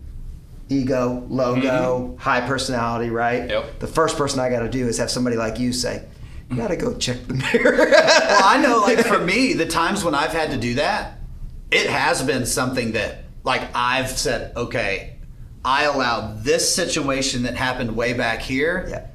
ego, 0.70 1.26
logo, 1.30 1.62
mm-hmm. 1.62 2.18
high 2.18 2.42
personality, 2.42 3.10
right? 3.10 3.50
Yep. 3.50 3.80
The 3.80 3.88
first 3.88 4.18
person 4.18 4.40
I 4.40 4.50
got 4.50 4.60
to 4.60 4.70
do 4.70 4.88
is 4.88 4.98
have 4.98 5.10
somebody 5.10 5.38
like 5.38 5.58
you 5.58 5.72
say, 5.72 6.04
"You 6.50 6.58
got 6.58 6.68
to 6.68 6.76
go 6.76 6.98
check 6.98 7.26
the 7.28 7.34
mirror." 7.34 7.78
well, 7.92 8.42
I 8.44 8.62
know, 8.62 8.80
like 8.80 9.06
for 9.06 9.20
me, 9.26 9.54
the 9.54 9.66
times 9.66 10.04
when 10.04 10.16
I've 10.16 10.32
had 10.32 10.52
to 10.52 10.58
do 10.58 10.76
that, 10.76 11.20
it 11.72 11.88
has 11.88 12.24
been 12.24 12.46
something 12.46 12.94
that, 12.94 13.26
like, 13.44 13.64
I've 13.74 14.10
said, 14.10 14.56
okay, 14.56 15.15
I 15.66 15.86
allowed 15.86 16.44
this 16.44 16.74
situation 16.74 17.44
that 17.44 17.56
happened 17.56 17.96
way 17.96 18.14
back 18.14 18.42
here 18.42 18.86
yeah. 18.88 19.08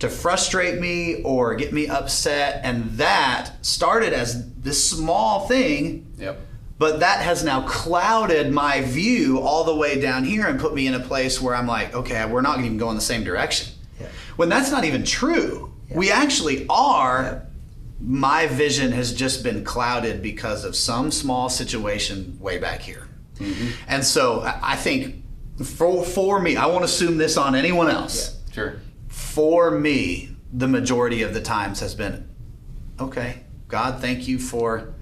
to 0.00 0.10
frustrate 0.10 0.78
me 0.78 1.22
or 1.22 1.54
get 1.54 1.72
me 1.72 1.88
upset, 1.88 2.60
and 2.62 2.90
that 2.98 3.52
started 3.62 4.12
as 4.12 4.52
this 4.56 4.90
small 4.90 5.48
thing. 5.48 6.12
Yep. 6.18 6.40
But 6.78 7.00
that 7.00 7.22
has 7.22 7.42
now 7.42 7.66
clouded 7.66 8.52
my 8.52 8.82
view 8.82 9.40
all 9.40 9.64
the 9.64 9.74
way 9.74 9.98
down 10.00 10.24
here 10.24 10.46
and 10.46 10.60
put 10.60 10.74
me 10.74 10.86
in 10.86 10.94
a 10.94 11.00
place 11.00 11.40
where 11.40 11.54
I'm 11.54 11.66
like, 11.66 11.94
okay, 11.94 12.24
we're 12.26 12.42
not 12.42 12.60
even 12.60 12.76
going 12.76 12.94
the 12.94 13.00
same 13.00 13.24
direction. 13.24 13.72
Yeah. 13.98 14.06
When 14.36 14.48
that's 14.48 14.70
not 14.70 14.84
even 14.84 15.02
true. 15.02 15.72
Yeah. 15.88 15.96
We 15.96 16.12
actually 16.12 16.66
are. 16.68 17.46
My 18.00 18.46
vision 18.46 18.92
has 18.92 19.12
just 19.12 19.42
been 19.42 19.64
clouded 19.64 20.22
because 20.22 20.64
of 20.64 20.76
some 20.76 21.10
small 21.10 21.48
situation 21.48 22.38
way 22.40 22.58
back 22.58 22.80
here. 22.80 23.08
Mm-hmm. 23.38 23.70
And 23.88 24.04
so 24.04 24.42
I 24.62 24.76
think 24.76 25.24
for, 25.64 26.04
for 26.04 26.40
me, 26.40 26.56
I 26.56 26.66
won't 26.66 26.84
assume 26.84 27.16
this 27.16 27.36
on 27.36 27.54
anyone 27.54 27.88
else. 27.88 28.38
Sure. 28.52 28.80
For 29.08 29.70
me, 29.70 30.36
the 30.52 30.68
majority 30.68 31.22
of 31.22 31.34
the 31.34 31.40
times 31.40 31.80
has 31.80 31.94
been 31.94 32.28
okay, 33.00 33.44
God, 33.68 34.00
thank 34.00 34.26
you 34.26 34.38
for 34.38 34.94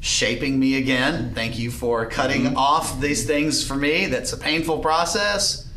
shaping 0.00 0.58
me 0.58 0.76
again. 0.76 1.34
Thank 1.34 1.58
you 1.58 1.70
for 1.70 2.06
cutting 2.06 2.44
mm-hmm. 2.44 2.56
off 2.56 3.00
these 3.00 3.26
things 3.26 3.66
for 3.66 3.74
me. 3.74 4.06
That's 4.06 4.32
a 4.32 4.38
painful 4.38 4.78
process 4.78 5.68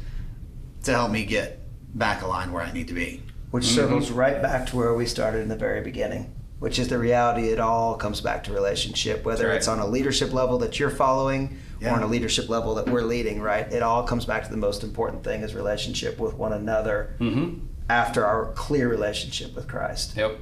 to 0.84 0.92
help 0.92 1.12
me 1.12 1.26
get 1.26 1.60
back 1.94 2.22
aligned 2.22 2.54
where 2.54 2.64
I 2.64 2.72
need 2.72 2.88
to 2.90 2.94
be. 2.94 3.24
which 3.52 3.66
mm-hmm. 3.66 3.76
circles 3.76 4.12
right 4.12 4.42
back 4.42 4.68
to 4.68 4.78
where 4.78 4.94
we 4.94 5.06
started 5.06 5.42
in 5.42 5.48
the 5.48 5.56
very 5.56 5.82
beginning, 5.82 6.34
which 6.60 6.80
is 6.80 6.88
the 6.88 6.98
reality. 6.98 7.50
It 7.50 7.60
all 7.60 7.96
comes 7.96 8.22
back 8.22 8.44
to 8.46 8.54
relationship, 8.54 9.26
whether 9.26 9.48
That's 9.48 9.66
it's 9.66 9.68
on 9.68 9.80
a 9.80 9.88
leadership 9.88 10.34
level 10.34 10.60
that 10.60 10.80
you're 10.80 10.90
following 10.90 11.58
Yeah. 11.80 11.92
or 11.94 11.96
on 11.98 12.04
a 12.04 12.08
leadership 12.08 12.50
level 12.50 12.76
that 12.76 12.90
we're 12.90 13.04
leading. 13.04 13.42
Right? 13.42 13.72
It 13.72 13.82
all 13.84 14.04
comes 14.04 14.26
back 14.26 14.44
to 14.46 14.52
the 14.52 14.58
most 14.58 14.84
important 14.84 15.24
thing: 15.24 15.42
is 15.42 15.54
relationship 15.56 16.20
with 16.20 16.34
one 16.36 16.54
another 16.54 17.16
Mm-hmm. 17.20 17.66
after 17.90 18.26
our 18.26 18.52
clear 18.54 18.88
relationship 18.90 19.56
with 19.56 19.68
Christ. 19.68 20.16
Yep. 20.18 20.40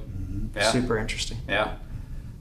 Yeah. 0.56 0.70
Super 0.72 0.98
interesting. 0.98 1.38
Yeah. 1.48 1.76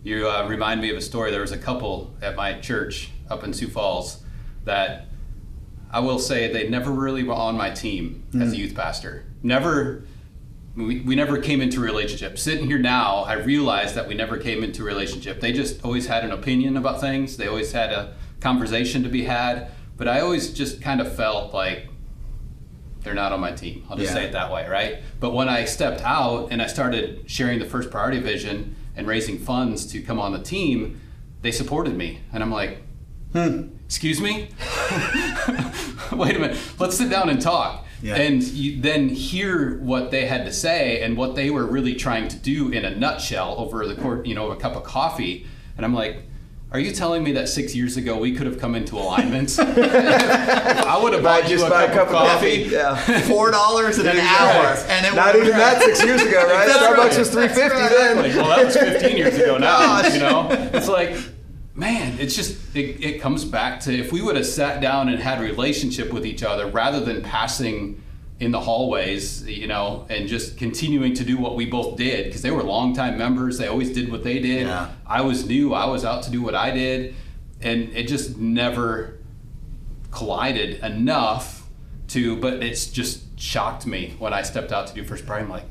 You 0.04 0.30
uh, 0.30 0.48
remind 0.48 0.82
me 0.82 0.90
of 0.90 0.98
a 0.98 1.02
story. 1.02 1.32
There 1.32 1.42
was 1.42 1.52
a 1.52 1.58
couple 1.58 2.16
at 2.22 2.36
my 2.36 2.54
church 2.60 3.10
up 3.30 3.44
in 3.44 3.54
Sioux 3.54 3.68
Falls 3.68 4.24
that 4.64 5.08
I 5.92 6.00
will 6.00 6.20
say 6.20 6.52
they 6.52 6.70
never 6.70 6.92
really 6.92 7.24
were 7.24 7.34
on 7.34 7.58
my 7.58 7.70
team 7.72 8.24
as 8.40 8.54
a 8.54 8.58
youth 8.58 8.76
pastor. 8.76 9.26
Never, 9.44 10.04
we, 10.76 11.00
we 11.02 11.16
never 11.16 11.40
came 11.40 11.62
into 11.62 11.80
a 11.80 11.84
relationship. 11.84 12.38
Sitting 12.38 12.68
here 12.68 12.78
now, 12.78 13.18
I 13.20 13.34
realize 13.34 13.96
that 13.96 14.08
we 14.08 14.14
never 14.14 14.38
came 14.38 14.64
into 14.64 14.82
a 14.84 14.86
relationship. 14.86 15.42
They 15.42 15.52
just 15.54 15.84
always 15.84 16.08
had 16.08 16.24
an 16.24 16.32
opinion 16.32 16.78
about 16.78 17.02
things, 17.02 17.38
they 17.38 17.48
always 17.48 17.72
had 17.72 17.92
a 17.92 18.14
conversation 18.40 19.04
to 19.04 19.10
be 19.10 19.24
had, 19.24 19.72
but 19.98 20.08
I 20.08 20.20
always 20.22 20.54
just 20.54 20.82
kind 20.82 21.02
of 21.02 21.16
felt 21.16 21.54
like 21.54 21.88
they're 23.04 23.14
not 23.16 23.32
on 23.32 23.40
my 23.40 23.52
team. 23.52 23.86
I'll 23.90 23.98
just 23.98 24.10
Yeah. 24.10 24.16
say 24.16 24.26
it 24.26 24.32
that 24.34 24.52
way, 24.52 24.68
right? 24.68 24.98
But 25.20 25.34
when 25.34 25.48
I 25.48 25.66
stepped 25.66 26.02
out 26.02 26.50
and 26.52 26.62
I 26.62 26.68
started 26.68 27.24
sharing 27.26 27.60
the 27.60 27.66
first 27.66 27.90
priority 27.90 28.20
vision 28.20 28.76
and 28.96 29.08
raising 29.08 29.38
funds 29.40 29.86
to 29.88 30.02
come 30.02 30.20
on 30.20 30.34
the 30.34 30.40
team, 30.40 31.00
they 31.42 31.52
supported 31.52 31.96
me. 31.96 32.20
And 32.34 32.44
I'm 32.44 32.52
like, 32.52 32.82
hmm. 33.32 33.70
excuse 33.86 34.20
me? 34.20 34.50
Wait 36.12 36.36
a 36.36 36.40
minute, 36.40 36.58
let's 36.80 36.98
sit 36.98 37.10
down 37.10 37.30
and 37.30 37.42
talk. 37.42 37.86
Yeah. 38.02 38.16
And 38.16 38.44
you 38.44 38.80
then 38.82 39.10
hear 39.10 39.80
what 39.80 40.12
they 40.12 40.26
had 40.26 40.46
to 40.46 40.54
say 40.54 41.02
and 41.02 41.18
what 41.18 41.36
they 41.36 41.50
were 41.50 41.66
really 41.66 41.96
trying 41.96 42.28
to 42.28 42.38
do 42.38 42.70
in 42.70 42.86
a 42.86 42.96
nutshell 42.96 43.56
over 43.58 43.88
the 43.88 43.96
court, 43.96 44.26
you 44.26 44.36
know, 44.36 44.52
a 44.52 44.56
cup 44.56 44.76
of 44.76 44.84
coffee. 44.84 45.48
And 45.78 45.86
I'm 45.86 45.94
like, 45.94 46.24
are 46.70 46.80
you 46.80 46.92
telling 46.92 47.24
me 47.24 47.32
that 47.34 47.48
six 47.48 47.74
years 47.74 47.96
ago 47.96 48.18
we 48.18 48.34
could 48.34 48.46
have 48.46 48.60
come 48.60 48.76
into 48.76 48.96
alignment? 48.96 49.58
I 49.60 51.00
would 51.02 51.14
have 51.14 51.24
bought 51.24 51.44
you 51.44 51.58
just 51.58 51.66
a 51.66 51.70
buy 51.70 51.88
cup, 51.88 52.08
of 52.08 52.14
coffee. 52.14 52.68
Yeah. 52.70 52.96
Four 53.22 53.52
dollars 53.52 53.98
an 54.00 54.08
hour, 54.08 54.76
and 54.90 55.06
it 55.06 55.16
Not 55.16 55.36
even 55.36 55.52
that 55.52 55.82
six 55.82 56.04
years 56.04 56.22
ago, 56.22 56.46
right? 56.46 56.68
Starbucks 56.68 56.98
right. 56.98 57.18
was 57.18 57.30
three 57.32 57.48
fifty 57.48 57.78
then. 57.78 58.18
Like, 58.18 58.36
well, 58.36 58.50
that 58.50 58.66
was 58.66 58.76
15 58.76 59.16
years 59.16 59.36
ago 59.36 59.58
now. 59.58 60.06
You 60.08 60.20
know, 60.20 60.48
it's 60.74 60.90
like, 60.90 61.16
man, 61.74 62.20
it's 62.20 62.36
just 62.36 62.58
it, 62.76 63.02
it 63.02 63.22
comes 63.22 63.46
back 63.46 63.80
to 63.82 63.98
if 63.98 64.12
we 64.12 64.22
would 64.22 64.36
have 64.36 64.46
sat 64.46 64.82
down 64.82 65.08
and 65.08 65.20
had 65.20 65.40
a 65.40 65.44
relationship 65.44 66.12
with 66.12 66.26
each 66.26 66.44
other 66.44 66.68
rather 66.68 67.00
than 67.00 67.22
passing 67.22 68.04
in 68.40 68.52
the 68.52 68.60
hallways, 68.60 69.48
you 69.48 69.66
know, 69.68 70.06
and 70.10 70.28
just 70.28 70.58
continuing 70.58 71.14
to 71.16 71.24
do 71.24 71.38
what 71.38 71.56
we 71.56 71.66
both 71.66 71.98
did 71.98 72.26
because 72.26 72.42
they 72.44 72.52
were 72.52 72.62
longtime 72.64 73.18
members. 73.18 73.58
They 73.58 73.68
always 73.68 73.92
did 73.92 74.12
what 74.12 74.24
they 74.24 74.40
did. 74.40 74.68
Yeah. 74.68 74.92
I 75.08 75.22
was 75.22 75.48
new. 75.48 75.74
I 75.74 75.86
was 75.86 76.06
out 76.06 76.24
to 76.24 76.32
do 76.32 76.42
what 76.44 76.54
I 76.54 76.70
did, 76.72 77.16
and 77.62 77.90
it 77.96 78.08
just 78.08 78.38
never 78.38 79.18
collided 80.12 80.84
enough 80.84 81.68
to. 82.10 82.38
But 82.38 82.64
it's 82.64 82.88
just 82.88 83.40
shocked 83.40 83.86
me 83.88 84.16
when 84.20 84.34
I 84.34 84.44
stepped 84.44 84.72
out 84.72 84.88
to 84.88 84.94
do 84.94 85.04
first 85.04 85.26
priority. 85.26 85.46
I'm 85.46 85.52
like, 85.52 85.66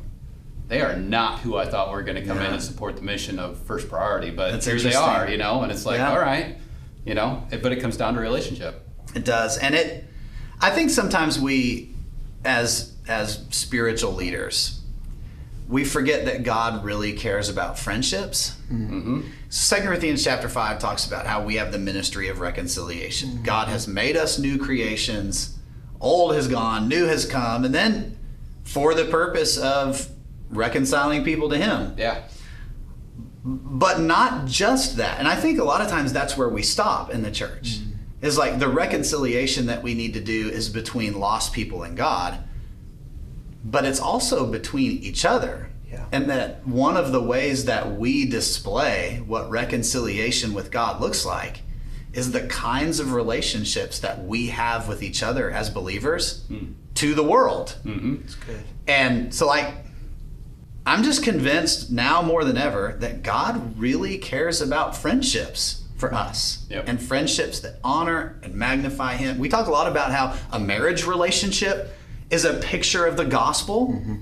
they 0.68 0.80
are 0.80 0.96
not 0.96 1.40
who 1.40 1.56
I 1.56 1.66
thought 1.66 1.92
were 1.92 2.02
going 2.02 2.16
to 2.20 2.24
come 2.26 2.38
in 2.38 2.52
and 2.52 2.62
support 2.62 2.96
the 2.96 3.02
mission 3.02 3.38
of 3.38 3.58
first 3.58 3.88
priority. 3.88 4.30
But 4.30 4.50
That's 4.52 4.66
here 4.66 4.78
they 4.80 4.94
are, 4.94 5.28
you 5.28 5.38
know, 5.38 5.62
and 5.62 5.70
it's 5.70 5.86
like, 5.86 5.98
Yeah. 5.98 6.10
all 6.10 6.18
right, 6.18 6.56
you 7.04 7.14
know, 7.14 7.46
it, 7.52 7.62
but 7.62 7.70
it 7.72 7.76
comes 7.76 7.96
down 7.96 8.14
to 8.14 8.20
relationship. 8.20 8.82
It 9.14 9.24
does, 9.24 9.56
and 9.58 9.74
it. 9.74 10.04
I 10.60 10.70
think 10.70 10.88
sometimes 10.90 11.38
we, 11.38 11.94
as 12.44 12.94
as 13.08 13.44
spiritual 13.50 14.12
leaders, 14.12 14.80
we 15.68 15.84
forget 15.84 16.24
that 16.26 16.42
God 16.42 16.84
really 16.84 17.12
cares 17.12 17.48
about 17.48 17.78
friendships. 17.78 18.56
Mm-hmm. 18.70 18.98
mm-hmm. 18.98 19.28
Second 19.48 19.86
Corinthians 19.86 20.22
chapter 20.22 20.48
five 20.48 20.78
talks 20.80 21.06
about 21.06 21.26
how 21.26 21.42
we 21.42 21.54
have 21.54 21.72
the 21.72 21.78
ministry 21.78 22.28
of 22.28 22.40
reconciliation. 22.40 23.30
Mm-hmm. 23.30 23.44
God 23.44 23.68
has 23.68 23.86
made 23.88 24.16
us 24.16 24.38
new 24.38 24.58
creations. 24.58 25.56
Old 26.00 26.34
has 26.34 26.46
gone, 26.48 26.88
new 26.88 27.06
has 27.06 27.24
come, 27.24 27.64
and 27.64 27.74
then 27.74 28.18
for 28.64 28.92
the 28.92 29.06
purpose 29.06 29.56
of 29.56 30.08
reconciling 30.50 31.24
people 31.24 31.48
to 31.48 31.56
Him 31.56 31.94
Yeah. 31.96 32.22
but 33.44 34.00
not 34.00 34.46
just 34.46 34.96
that. 34.96 35.18
And 35.18 35.26
I 35.28 35.36
think 35.36 35.58
a 35.58 35.64
lot 35.64 35.80
of 35.80 35.88
times 35.88 36.12
that's 36.12 36.36
where 36.36 36.48
we 36.48 36.62
stop 36.62 37.10
in 37.10 37.22
the 37.22 37.30
church. 37.30 37.78
Mm-hmm. 37.78 37.85
Is 38.22 38.38
like 38.38 38.58
the 38.58 38.68
reconciliation 38.68 39.66
that 39.66 39.82
we 39.82 39.94
need 39.94 40.14
to 40.14 40.20
do 40.20 40.48
is 40.48 40.68
between 40.70 41.20
lost 41.20 41.52
people 41.52 41.82
and 41.82 41.96
God, 41.96 42.38
but 43.62 43.84
it's 43.84 44.00
also 44.00 44.46
between 44.50 44.92
each 44.98 45.24
other. 45.24 45.70
Yeah. 45.90 46.06
And 46.10 46.28
that 46.30 46.66
one 46.66 46.96
of 46.96 47.12
the 47.12 47.22
ways 47.22 47.66
that 47.66 47.96
we 47.96 48.26
display 48.26 49.22
what 49.26 49.50
reconciliation 49.50 50.54
with 50.54 50.70
God 50.70 51.00
looks 51.00 51.24
like 51.24 51.60
is 52.12 52.32
the 52.32 52.46
kinds 52.46 52.98
of 52.98 53.12
relationships 53.12 53.98
that 54.00 54.24
we 54.24 54.46
have 54.46 54.88
with 54.88 55.02
each 55.02 55.22
other 55.22 55.50
as 55.50 55.68
believers 55.68 56.44
to 56.94 57.14
the 57.14 57.22
world. 57.22 57.76
Mm-hmm. 57.84 58.16
Good. 58.46 58.64
And 58.88 59.34
so, 59.34 59.46
like, 59.46 59.74
I'm 60.86 61.02
just 61.02 61.22
convinced 61.22 61.90
now 61.90 62.22
more 62.22 62.44
than 62.44 62.56
ever 62.56 62.96
that 63.00 63.22
God 63.22 63.78
really 63.78 64.18
cares 64.18 64.62
about 64.62 64.96
friendships 64.96 65.82
for 65.96 66.12
us 66.12 66.66
Yep. 66.68 66.84
and 66.88 67.02
friendships 67.02 67.60
that 67.60 67.78
honor 67.82 68.38
and 68.42 68.54
magnify 68.54 69.16
Him. 69.16 69.38
We 69.38 69.48
talk 69.48 69.66
a 69.66 69.70
lot 69.70 69.90
about 69.90 70.12
how 70.12 70.36
a 70.52 70.60
marriage 70.60 71.06
relationship 71.06 71.94
is 72.30 72.44
a 72.44 72.54
picture 72.54 73.06
of 73.06 73.16
the 73.16 73.24
gospel. 73.24 73.88
Mm-hmm. 73.88 74.14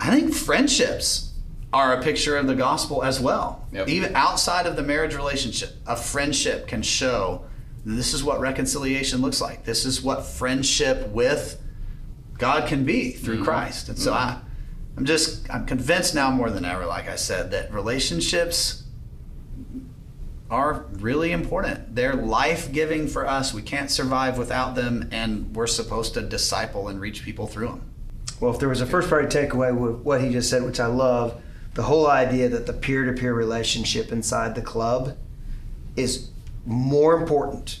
I 0.00 0.10
think 0.10 0.34
friendships 0.34 1.32
are 1.72 1.92
a 1.92 2.02
picture 2.02 2.36
of 2.36 2.46
the 2.46 2.54
gospel 2.54 3.02
as 3.02 3.20
well. 3.20 3.66
Yep. 3.72 3.88
Even 3.88 4.14
outside 4.14 4.66
of 4.66 4.76
the 4.76 4.82
marriage 4.82 5.14
relationship, 5.14 5.70
a 5.86 5.96
friendship 5.96 6.66
can 6.66 6.82
show 6.82 7.44
this 7.84 8.14
is 8.14 8.24
what 8.24 8.40
reconciliation 8.40 9.20
looks 9.20 9.40
like. 9.40 9.64
This 9.64 9.84
is 9.84 10.00
what 10.00 10.24
friendship 10.24 11.08
with 11.08 11.60
God 12.38 12.68
can 12.68 12.84
be 12.84 13.12
through 13.12 13.36
mm-hmm. 13.36 13.44
Christ. 13.44 13.88
And 13.88 13.98
so 13.98 14.12
mm-hmm. 14.12 14.38
I, 14.38 14.40
I'm 14.96 15.04
just 15.04 15.50
I'm 15.52 15.66
convinced 15.66 16.14
now 16.14 16.30
more 16.30 16.50
than 16.50 16.64
ever, 16.64 16.86
like 16.86 17.08
I 17.08 17.16
said, 17.16 17.50
that 17.50 17.72
relationships 17.72 18.83
are 20.54 20.86
really 20.92 21.32
important. 21.32 21.96
They're 21.96 22.14
life 22.14 22.70
giving 22.70 23.08
for 23.08 23.26
us. 23.26 23.52
We 23.52 23.60
can't 23.60 23.90
survive 23.90 24.38
without 24.38 24.76
them, 24.76 25.08
and 25.10 25.54
we're 25.54 25.66
supposed 25.66 26.14
to 26.14 26.22
disciple 26.22 26.86
and 26.88 27.00
reach 27.00 27.24
people 27.24 27.48
through 27.48 27.66
them. 27.66 27.82
Well, 28.38 28.54
if 28.54 28.60
there 28.60 28.68
was 28.68 28.80
a 28.80 28.86
First 28.86 29.08
Priority 29.08 29.36
takeaway 29.36 29.76
with 29.76 30.02
what 30.02 30.20
he 30.20 30.30
just 30.30 30.48
said, 30.48 30.62
which 30.62 30.78
I 30.78 30.86
love, 30.86 31.42
the 31.74 31.82
whole 31.82 32.08
idea 32.08 32.48
that 32.48 32.66
the 32.66 32.72
peer 32.72 33.04
to 33.04 33.12
peer 33.12 33.34
relationship 33.34 34.12
inside 34.12 34.54
the 34.54 34.62
club 34.62 35.16
is 35.96 36.30
more 36.64 37.14
important 37.20 37.80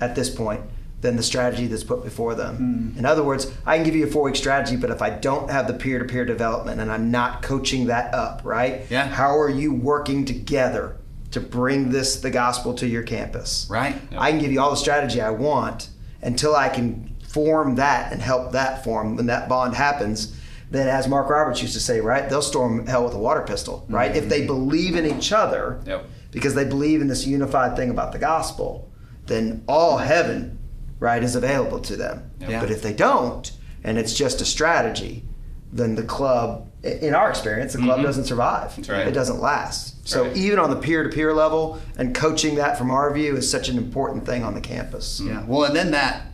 at 0.00 0.16
this 0.16 0.28
point 0.28 0.62
than 1.00 1.14
the 1.14 1.22
strategy 1.22 1.68
that's 1.68 1.84
put 1.84 2.02
before 2.02 2.34
them. 2.34 2.56
Hmm. 2.56 2.98
In 2.98 3.06
other 3.06 3.22
words, 3.22 3.52
I 3.64 3.76
can 3.76 3.84
give 3.84 3.94
you 3.94 4.06
a 4.06 4.10
four 4.10 4.24
week 4.24 4.36
strategy, 4.36 4.74
but 4.76 4.90
if 4.90 5.00
I 5.00 5.10
don't 5.10 5.48
have 5.48 5.68
the 5.68 5.74
peer 5.74 6.00
to 6.00 6.04
peer 6.04 6.24
development 6.24 6.80
and 6.80 6.90
I'm 6.90 7.10
not 7.12 7.42
coaching 7.42 7.86
that 7.86 8.12
up, 8.14 8.40
right? 8.42 8.82
Yeah. 8.90 9.06
How 9.06 9.38
are 9.38 9.50
you 9.50 9.72
working 9.72 10.24
together 10.24 10.96
to 11.34 11.40
bring 11.40 11.90
this, 11.90 12.20
the 12.20 12.30
gospel, 12.30 12.74
to 12.74 12.86
your 12.86 13.02
campus? 13.02 13.66
Right? 13.68 13.96
I 14.16 14.30
can 14.30 14.40
give 14.40 14.50
you 14.50 14.60
all 14.60 14.70
the 14.70 14.76
strategy 14.76 15.20
I 15.20 15.30
want 15.30 15.90
until 16.22 16.56
I 16.56 16.68
can 16.68 17.14
form 17.34 17.74
that 17.74 18.12
and 18.12 18.22
help 18.22 18.52
that 18.52 18.84
form 18.84 19.16
when 19.16 19.26
that 19.26 19.48
bond 19.48 19.74
happens 19.74 20.40
then 20.70 20.86
as 20.88 21.08
mark 21.08 21.28
roberts 21.28 21.60
used 21.60 21.74
to 21.74 21.80
say 21.80 22.00
right 22.00 22.28
they'll 22.28 22.40
storm 22.40 22.86
hell 22.86 23.04
with 23.04 23.12
a 23.12 23.18
water 23.18 23.40
pistol 23.42 23.84
right 23.88 24.16
if 24.16 24.28
they 24.28 24.38
mm-hmm. 24.38 24.46
believe 24.46 24.94
in 24.94 25.04
each 25.04 25.32
other 25.32 25.80
Yep. 25.84 26.06
because 26.30 26.54
they 26.54 26.64
believe 26.64 27.00
in 27.00 27.08
this 27.08 27.26
unified 27.26 27.74
thing 27.74 27.90
about 27.90 28.12
the 28.12 28.20
gospel 28.20 28.88
then 29.26 29.64
all 29.66 29.98
heaven 29.98 30.58
right 31.00 31.24
is 31.24 31.34
available 31.34 31.80
to 31.80 31.96
them 31.96 32.30
Yeah. 32.38 32.60
but 32.60 32.70
if 32.70 32.82
they 32.82 32.92
don't 32.92 33.50
and 33.82 33.98
it's 33.98 34.14
just 34.14 34.40
a 34.40 34.44
strategy 34.44 35.24
then 35.72 35.96
the 35.96 36.04
club 36.04 36.70
in 36.84 37.14
our 37.14 37.30
experience 37.30 37.72
the 37.72 37.80
club 37.80 37.96
mm-hmm. 37.96 38.06
doesn't 38.06 38.26
survive 38.26 38.76
That's 38.76 38.88
right. 38.90 39.08
it 39.08 39.12
doesn't 39.12 39.40
last 39.40 39.93
so 40.04 40.24
right. 40.24 40.36
even 40.36 40.58
on 40.58 40.70
the 40.70 40.76
peer-to-peer 40.76 41.34
level 41.34 41.80
and 41.96 42.14
coaching 42.14 42.56
that 42.56 42.76
from 42.76 42.90
our 42.90 43.12
view 43.12 43.36
is 43.36 43.50
such 43.50 43.68
an 43.68 43.78
important 43.78 44.26
thing 44.26 44.42
on 44.42 44.54
the 44.54 44.60
campus 44.60 45.20
mm. 45.20 45.28
Yeah. 45.28 45.44
Well, 45.46 45.64
and 45.64 45.74
then 45.74 45.90
that 45.92 46.26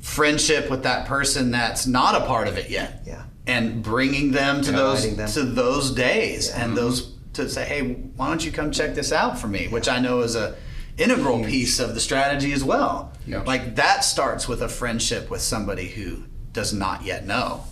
friendship 0.00 0.70
with 0.70 0.82
that 0.82 1.06
person 1.06 1.50
that's 1.50 1.86
not 1.86 2.20
a 2.20 2.26
part 2.26 2.46
of 2.46 2.58
it 2.58 2.68
yet. 2.68 3.02
Yeah. 3.06 3.22
And 3.46 3.82
bringing 3.82 4.32
them 4.32 4.62
to 4.62 4.72
those 4.72 5.16
them. 5.16 5.28
to 5.30 5.42
those 5.42 5.90
days 5.90 6.48
Yeah. 6.48 6.62
and 6.62 6.66
mm-hmm. 6.68 6.76
those 6.76 7.14
to 7.34 7.48
say, 7.48 7.64
hey, 7.64 7.92
why 8.16 8.28
don't 8.28 8.44
you 8.44 8.52
come 8.52 8.70
check 8.70 8.94
this 8.94 9.12
out 9.12 9.38
for 9.38 9.48
me? 9.48 9.66
Which 9.68 9.88
I 9.88 9.98
know 9.98 10.20
is 10.20 10.36
a 10.36 10.56
integral 10.96 11.42
piece 11.44 11.80
of 11.80 11.94
the 11.94 12.00
strategy 12.00 12.52
as 12.52 12.62
well. 12.62 13.12
Yeah. 13.26 13.42
Like 13.42 13.76
that 13.76 14.04
starts 14.04 14.46
with 14.46 14.62
a 14.62 14.68
friendship 14.68 15.30
with 15.30 15.40
somebody 15.40 15.88
who 15.88 16.24
does 16.52 16.72
not 16.72 17.04
yet 17.04 17.26
know. 17.26 17.64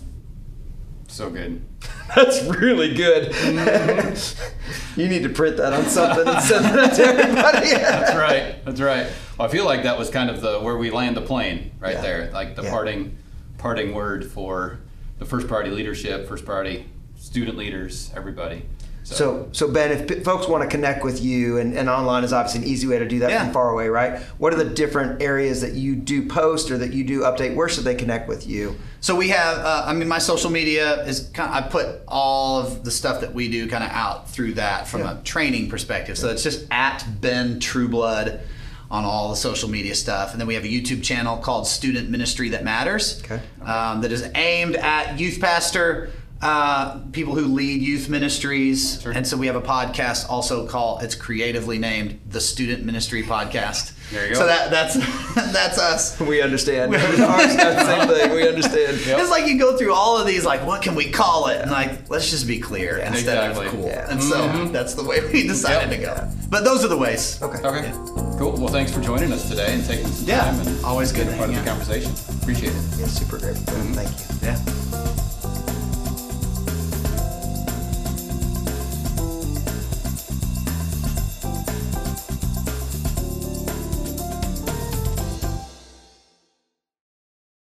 So 1.13 1.29
good. 1.29 1.63
That's 2.17 2.43
really 2.45 2.95
good. 2.95 3.33
Mm-hmm. 3.33 5.01
you 5.01 5.09
need 5.09 5.23
to 5.25 5.29
print 5.29 5.59
that 5.59 5.75
on 5.75 5.85
something 5.85 6.27
and 6.27 6.43
send 6.43 6.65
that 6.65 6.95
to 6.97 7.03
everybody. 7.03 7.71
That's 7.71 8.15
right. 8.17 8.65
That's 8.65 8.81
right. 8.81 9.07
Well, 9.39 9.47
I 9.47 9.51
feel 9.51 9.67
like 9.67 9.83
that 9.83 9.99
was 9.99 10.09
kind 10.09 10.31
of 10.31 10.41
the 10.41 10.59
where 10.61 10.79
we 10.79 10.91
land 10.91 11.15
the 11.17 11.21
plane 11.21 11.73
right 11.81 11.97
Yeah. 11.97 12.01
there, 12.01 12.31
like 12.33 12.57
the 12.57 12.63
Yeah. 12.63 12.71
parting 12.71 13.17
parting 13.59 13.93
word 13.95 14.25
for 14.25 14.79
the 15.19 15.27
First 15.27 15.49
Priority 15.49 15.71
leadership, 15.71 16.27
First 16.27 16.47
Priority 16.47 16.87
student 17.17 17.59
leaders, 17.59 18.11
everybody. 18.17 18.65
So, 19.05 19.49
so 19.53 19.69
Ben, 19.69 19.91
if 19.91 20.25
folks 20.25 20.47
want 20.49 20.63
to 20.63 20.69
connect 20.69 21.03
with 21.05 21.21
you, 21.23 21.59
and, 21.59 21.75
and 21.77 21.89
online 21.91 22.23
is 22.25 22.33
obviously 22.33 22.63
an 22.63 22.69
easy 22.69 22.87
way 22.87 22.99
to 22.99 23.07
do 23.09 23.19
that 23.21 23.31
Yeah. 23.31 23.45
from 23.45 23.53
far 23.53 23.71
away, 23.71 23.89
right? 23.89 24.21
What 24.39 24.55
are 24.55 24.57
the 24.63 24.71
different 24.71 25.21
areas 25.21 25.61
that 25.61 25.73
you 25.73 25.97
do 25.97 26.27
post 26.29 26.71
or 26.71 26.79
that 26.79 26.93
you 26.93 27.03
do 27.05 27.23
update? 27.23 27.55
Where 27.57 27.69
should 27.69 27.85
they 27.85 27.97
connect 27.97 28.29
with 28.29 28.47
you? 28.47 28.77
So 29.01 29.17
we 29.17 29.29
have, 29.31 29.59
uh, 29.59 29.85
I 29.87 29.93
mean, 29.93 30.07
my 30.09 30.19
social 30.19 30.51
media 30.51 31.05
is 31.05 31.29
kind 31.35 31.51
of, 31.51 31.57
I 31.65 31.69
put 31.69 32.01
all 32.07 32.61
of 32.61 32.85
the 32.85 32.93
stuff 32.93 33.21
that 33.23 33.35
we 33.35 33.51
do 33.51 33.69
kind 33.69 33.83
of 33.83 33.91
out 33.91 34.31
through 34.31 34.55
that 34.55 34.87
from 34.87 35.01
Yeah. 35.01 35.19
a 35.19 35.23
training 35.25 35.69
perspective. 35.69 36.17
So 36.17 36.29
it's 36.31 36.45
just 36.45 36.67
at 36.71 37.05
Ben 37.21 37.59
Trueblood 37.59 38.41
on 38.89 39.05
all 39.05 39.31
the 39.31 39.37
social 39.37 39.69
media 39.69 39.95
stuff. 39.97 40.33
And 40.33 40.41
then 40.41 40.47
we 40.47 40.55
have 40.55 40.65
a 40.65 40.69
YouTube 40.69 41.03
channel 41.03 41.39
called 41.39 41.67
Student 41.67 42.09
Ministry 42.11 42.51
That 42.51 42.63
Matters 42.63 43.21
Okay. 43.25 43.41
um, 43.65 44.03
that 44.03 44.13
is 44.13 44.29
aimed 44.35 44.77
at 44.77 45.19
youth 45.19 45.41
pastor, 45.41 46.11
uh, 46.43 46.99
people 47.13 47.35
who 47.35 47.47
lead 47.47 47.81
youth 47.83 48.09
ministries. 48.09 49.01
Sure. 49.01 49.13
And 49.13 49.27
so 49.27 49.37
we 49.37 49.47
have 49.47 49.57
a 49.57 49.61
podcast 49.63 50.29
also 50.29 50.67
called, 50.67 51.03
it's 51.03 51.15
creatively 51.15 51.79
named 51.79 52.21
the 52.29 52.41
Student 52.41 52.85
Ministry 52.85 53.23
Podcast. 53.23 53.93
There 54.11 54.25
you 54.27 54.35
go. 54.35 54.41
So 54.41 54.47
that, 54.47 54.71
that's, 54.71 54.95
that's 55.53 55.79
us. 55.79 56.19
We 56.21 56.43
understand. 56.43 56.95
Ours 56.95 57.03
same 57.17 58.09
thing. 58.09 58.33
We 58.35 58.49
understand. 58.49 58.99
It's 59.23 59.31
like 59.31 59.47
you 59.47 59.59
go 59.59 59.77
through 59.77 59.95
all 59.95 60.19
of 60.19 60.27
these, 60.27 60.45
like, 60.45 60.67
what 60.67 60.83
can 60.83 60.95
we 60.97 61.11
call 61.11 61.47
it? 61.47 61.61
And 61.63 61.71
like, 61.71 62.11
let's 62.11 62.29
just 62.31 62.47
be 62.47 62.59
clear 62.59 62.99
instead 62.99 63.51
Exactly. 63.51 63.67
of 63.67 63.73
cool. 63.73 63.87
Yeah. 63.87 64.11
And 64.11 64.23
so 64.23 64.67
that's 64.69 64.95
the 64.95 65.05
way 65.05 65.21
we 65.33 65.47
decided 65.47 65.91
Yep. 65.91 66.01
to 66.01 66.07
go. 66.07 66.31
But 66.51 66.65
those 66.65 66.85
are 66.85 66.89
the 66.89 66.99
ways. 66.99 67.41
Okay. 67.41 67.63
Okay. 67.67 67.91
Cool. 68.39 68.53
Well, 68.59 68.69
thanks 68.69 68.93
for 68.93 69.01
joining 69.01 69.33
us 69.33 69.49
today 69.49 69.73
and 69.75 69.85
taking 69.87 70.09
some 70.09 70.27
Yeah. 70.29 70.41
time 70.41 70.61
and 70.67 70.85
Always 70.85 71.13
good 71.13 71.27
being 71.27 71.29
to 71.29 71.35
a 71.35 71.39
part 71.39 71.49
of 71.51 71.55
the 71.55 71.61
out. 71.63 71.67
conversation. 71.79 72.13
Appreciate 72.43 72.71
it. 72.71 72.83
Yeah, 72.99 73.07
super 73.07 73.39
great. 73.39 73.57
Thank 73.57 74.11
you. 74.11 74.49
Yeah. 74.49 74.82